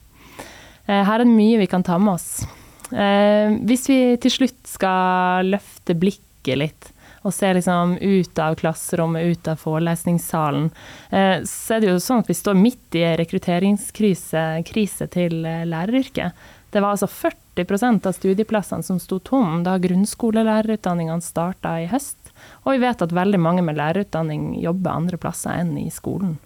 Eh, 0.86 1.02
her 1.04 1.18
er 1.18 1.24
det 1.24 1.32
mye 1.32 1.60
vi 1.60 1.68
kan 1.68 1.84
ta 1.84 1.98
med 2.00 2.16
oss. 2.16 2.46
Eh, 2.92 3.52
hvis 3.68 3.88
vi 3.90 3.98
til 4.20 4.32
slutt 4.32 4.60
skal 4.68 5.52
løfte 5.52 5.96
blikket 5.96 6.60
litt, 6.60 6.90
og 7.24 7.32
se 7.32 7.48
liksom 7.56 7.94
ut 8.00 8.40
av 8.40 8.56
klasserommet, 8.60 9.24
ut 9.32 9.48
av 9.48 9.60
forelesningssalen, 9.60 10.66
eh, 11.10 11.38
så 11.48 11.76
er 11.76 11.84
det 11.84 11.92
jo 11.92 12.00
sånn 12.04 12.24
at 12.24 12.28
vi 12.28 12.36
står 12.36 12.58
midt 12.60 12.98
i 13.00 13.04
rekrutteringskrise 13.20 14.44
krise 14.68 15.08
til 15.12 15.40
læreryrket. 15.44 16.44
Det 16.72 16.82
var 16.82 16.96
altså 16.96 17.08
40% 17.08 18.08
av 18.08 18.16
studieplassene 18.16 18.84
som 18.84 19.00
sto 19.00 19.20
tom 19.20 19.62
da 19.64 19.76
grunnskolelærerutdanningene 19.80 21.24
starta 21.24 21.78
i 21.84 21.88
høst. 21.92 22.23
Og 22.64 22.74
vi 22.74 22.82
vet 22.84 23.04
at 23.04 23.14
veldig 23.14 23.40
mange 23.40 23.64
med 23.66 23.78
lærerutdanning 23.78 24.52
jobber 24.62 24.94
andre 24.94 25.20
plasser 25.20 25.62
enn 25.62 25.76
i 25.80 25.88
skolen. 25.92 26.36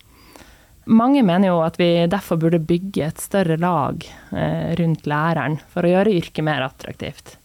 Mange 0.89 1.21
mener 1.21 1.51
jo 1.51 1.59
at 1.61 1.77
vi 1.77 1.91
derfor 2.09 2.39
burde 2.41 2.63
bygge 2.65 3.11
et 3.11 3.21
større 3.21 3.59
lag 3.61 4.05
eh, 4.33 4.71
rundt 4.81 5.05
læreren 5.09 5.59
for 5.69 5.85
å 5.85 5.91
gjøre 5.93 6.15
yrket 6.17 6.47
mer 6.47 6.65
attraktivt. 6.65 7.37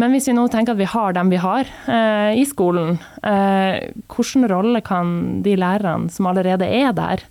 Men 0.00 0.14
hvis 0.14 0.26
vi 0.30 0.34
nå 0.34 0.46
tenker 0.50 0.74
at 0.74 0.80
vi 0.80 0.88
har 0.88 1.14
dem 1.14 1.30
vi 1.30 1.38
har 1.40 1.68
eh, 1.68 2.32
i 2.40 2.44
skolen, 2.48 2.96
eh, 3.22 3.92
hvilken 4.10 4.48
rolle 4.50 4.80
kan 4.84 5.42
de 5.44 5.54
lærerne 5.60 6.10
som 6.10 6.30
allerede 6.30 6.66
er 6.66 6.94
der, 6.96 7.24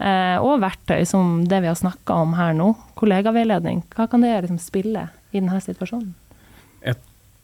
eh, 0.00 0.36
og 0.40 0.62
verktøy 0.64 1.04
som 1.08 1.42
det 1.46 1.60
vi 1.62 1.70
har 1.70 1.78
snakka 1.78 2.22
om 2.24 2.34
her 2.38 2.56
nå, 2.56 2.72
kollegaveiledning, 2.98 3.84
hva 3.94 4.08
kan 4.10 4.24
det 4.24 4.32
liksom 4.40 4.62
spille 4.62 5.10
i 5.30 5.42
denne 5.42 5.60
situasjonen? 5.62 6.14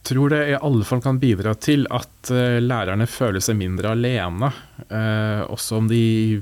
Tror 0.02 0.32
det 0.32 0.40
i 0.50 0.58
alle 0.58 0.86
fall 0.86 1.02
kan 1.02 1.20
bidra 1.22 1.54
til 1.62 1.86
at 1.94 2.30
eh, 2.34 2.58
lærerne 2.62 3.06
føler 3.06 3.42
seg 3.44 3.58
mindre 3.60 3.92
alene, 3.94 4.50
eh, 4.88 5.42
også 5.46 5.78
om 5.78 5.90
de 5.90 6.40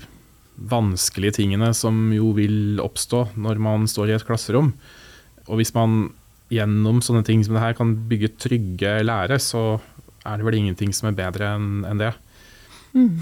vanskelige 0.71 1.39
tingene 1.41 1.71
som 1.77 2.09
jo 2.13 2.33
vil 2.37 2.81
oppstå 2.81 3.27
når 3.41 3.61
man 3.61 3.85
står 3.89 4.11
i 4.11 4.17
et 4.17 4.25
klasserom. 4.25 4.73
Og 5.49 5.61
hvis 5.61 5.75
man 5.77 6.09
gjennom 6.51 7.03
sånne 7.05 7.25
ting 7.27 7.45
som 7.45 7.57
det 7.57 7.63
her 7.63 7.77
kan 7.79 7.93
bygge 8.11 8.33
trygge 8.41 8.97
lærere, 9.05 9.39
så 9.41 9.79
er 10.25 10.41
det 10.41 10.47
vel 10.47 10.59
ingenting 10.61 10.97
som 10.97 11.11
er 11.11 11.21
bedre 11.21 11.53
enn 11.57 11.85
en 11.89 12.01
det. 12.01 12.15
Mm. 12.97 13.21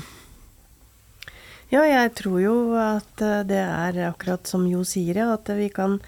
Ja, 1.69 1.83
jeg 1.85 2.15
tror 2.17 2.39
jo 2.41 2.57
at 2.81 3.23
eh, 3.25 3.45
det 3.49 3.61
er 3.61 4.05
akkurat 4.09 4.49
som 4.49 4.65
Jo 4.71 4.87
sier, 4.89 5.21
at 5.35 5.51
vi 5.59 5.69
kan 5.69 5.99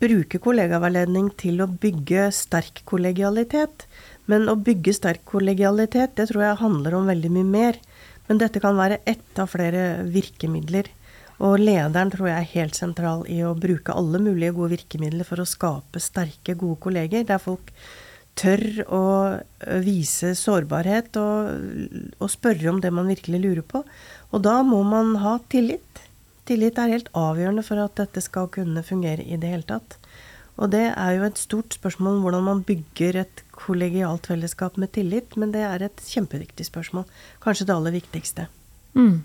bruke 0.00 0.40
kollegaveiledning 0.42 1.30
til 1.40 1.60
å 1.62 1.68
bygge 1.70 2.30
sterk 2.34 2.82
kollegialitet. 2.88 3.86
Men 4.30 4.48
å 4.48 4.56
bygge 4.56 4.94
sterk 4.96 5.24
kollegialitet, 5.28 6.16
det 6.16 6.30
tror 6.30 6.46
jeg 6.46 6.62
handler 6.62 6.96
om 6.96 7.10
veldig 7.10 7.32
mye 7.34 7.50
mer. 7.50 7.80
Men 8.28 8.40
dette 8.40 8.62
kan 8.62 8.78
være 8.78 9.00
ett 9.10 9.40
av 9.42 9.50
flere 9.52 10.04
virkemidler. 10.06 10.88
Og 11.40 11.56
lederen 11.60 12.12
tror 12.12 12.28
jeg 12.28 12.36
er 12.36 12.52
helt 12.52 12.76
sentral 12.76 13.24
i 13.32 13.40
å 13.44 13.56
bruke 13.56 13.96
alle 13.96 14.20
mulige 14.20 14.54
gode 14.56 14.76
virkemidler 14.76 15.26
for 15.26 15.40
å 15.40 15.48
skape 15.48 16.02
sterke, 16.02 16.54
gode 16.54 16.80
kolleger, 16.84 17.24
der 17.26 17.40
folk 17.40 17.72
tør 18.38 18.62
å 18.92 19.04
vise 19.84 20.34
sårbarhet 20.38 21.16
og, 21.20 21.48
og, 22.20 22.28
spørre 22.30 22.70
om 22.70 22.78
det 22.80 22.92
man 22.94 23.08
virkelig 23.10 23.40
lurer 23.42 23.64
på. 23.66 23.82
Og 24.30 24.44
da 24.44 24.60
må 24.66 24.82
man 24.86 25.16
ha 25.24 25.38
tillit. 25.52 26.04
Tillit 26.50 26.80
er 26.82 26.90
helt 26.90 27.10
avgjørende 27.14 27.62
for 27.62 27.78
at 27.78 27.94
dette 28.00 28.18
skal 28.24 28.48
kunne 28.50 28.82
fungere 28.82 29.22
i 29.22 29.36
det 29.38 29.52
hele 29.52 29.66
tatt. 29.68 29.94
Og 30.58 30.72
det 30.72 30.88
er 30.90 31.12
jo 31.14 31.28
et 31.28 31.38
stort 31.38 31.76
spørsmål 31.78 32.18
hvordan 32.24 32.42
man 32.48 32.62
bygger 32.66 33.20
et 33.22 33.42
kollegialt 33.54 34.26
fellesskap 34.26 34.74
med 34.80 34.90
tillit, 34.96 35.36
men 35.38 35.54
det 35.54 35.62
er 35.62 35.86
et 35.86 36.02
kjempeviktig 36.10 36.66
spørsmål. 36.66 37.06
Kanskje 37.44 37.68
det 37.68 37.76
aller 37.76 37.94
viktigste. 37.94 38.48
Mm. 38.98 39.20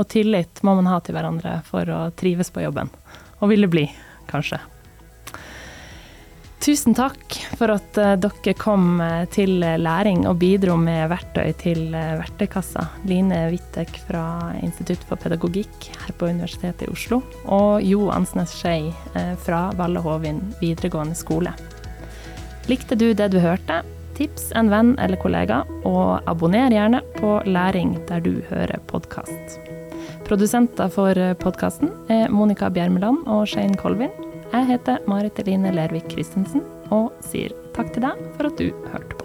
Og 0.00 0.08
tillit 0.08 0.64
må 0.64 0.72
man 0.80 0.88
ha 0.88 1.02
til 1.04 1.18
hverandre 1.18 1.58
for 1.68 1.84
å 1.92 2.00
trives 2.16 2.48
på 2.50 2.64
jobben. 2.64 2.88
Og 3.44 3.52
ville 3.52 3.68
bli, 3.68 3.84
kanskje. 4.32 4.62
Tusen 6.64 6.94
takk 6.96 7.34
for 7.58 7.68
at 7.74 7.98
uh, 8.00 8.14
dere 8.16 8.54
kom 8.56 8.96
uh, 8.96 9.26
til 9.28 9.58
læring 9.60 10.22
og 10.24 10.38
bidro 10.40 10.78
med 10.80 11.10
verktøy 11.12 11.50
til 11.60 11.90
verktøykassa. 11.92 12.86
Line 13.04 13.42
Wittek 13.52 13.92
fra 14.06 14.54
Institutt 14.64 15.04
for 15.04 15.20
pedagogikk 15.20 15.90
her 15.92 16.16
på 16.16 16.30
Universitetet 16.32 16.86
i 16.86 16.94
Oslo. 16.94 17.20
Og 17.52 17.84
Jo 17.84 18.08
Ansnes 18.14 18.56
Skei 18.56 18.88
fra 19.44 19.66
Valle 19.76 20.00
Hovin 20.00 20.40
videregående 20.62 21.18
skole. 21.18 21.52
Likte 22.72 22.96
du 22.96 23.10
det 23.12 23.28
du 23.34 23.42
hørte? 23.44 23.82
Tips 24.16 24.48
en 24.56 24.72
venn 24.72 24.94
eller 25.02 25.20
kollega, 25.20 25.66
og 25.84 26.24
abonner 26.30 26.72
gjerne 26.72 27.02
på 27.18 27.42
Læring 27.44 27.98
der 28.08 28.24
du 28.24 28.38
hører 28.48 28.80
podkast. 28.88 29.58
Produsenter 30.24 30.88
for 30.88 31.18
podkasten 31.44 31.92
er 32.08 32.32
Monica 32.32 32.72
Bjermeland 32.72 33.26
og 33.28 33.50
Shane 33.52 33.76
Colvin. 33.76 34.14
Jeg 34.54 34.68
heter 34.68 35.00
Marit 35.10 35.38
Eline 35.42 35.72
Lervik 35.74 36.12
Christensen 36.12 36.62
og 36.94 37.10
sier 37.26 37.50
takk 37.74 37.90
til 37.90 38.04
deg 38.06 38.20
for 38.36 38.52
at 38.52 38.60
du 38.60 38.68
hørte 38.92 39.16
på. 39.18 39.23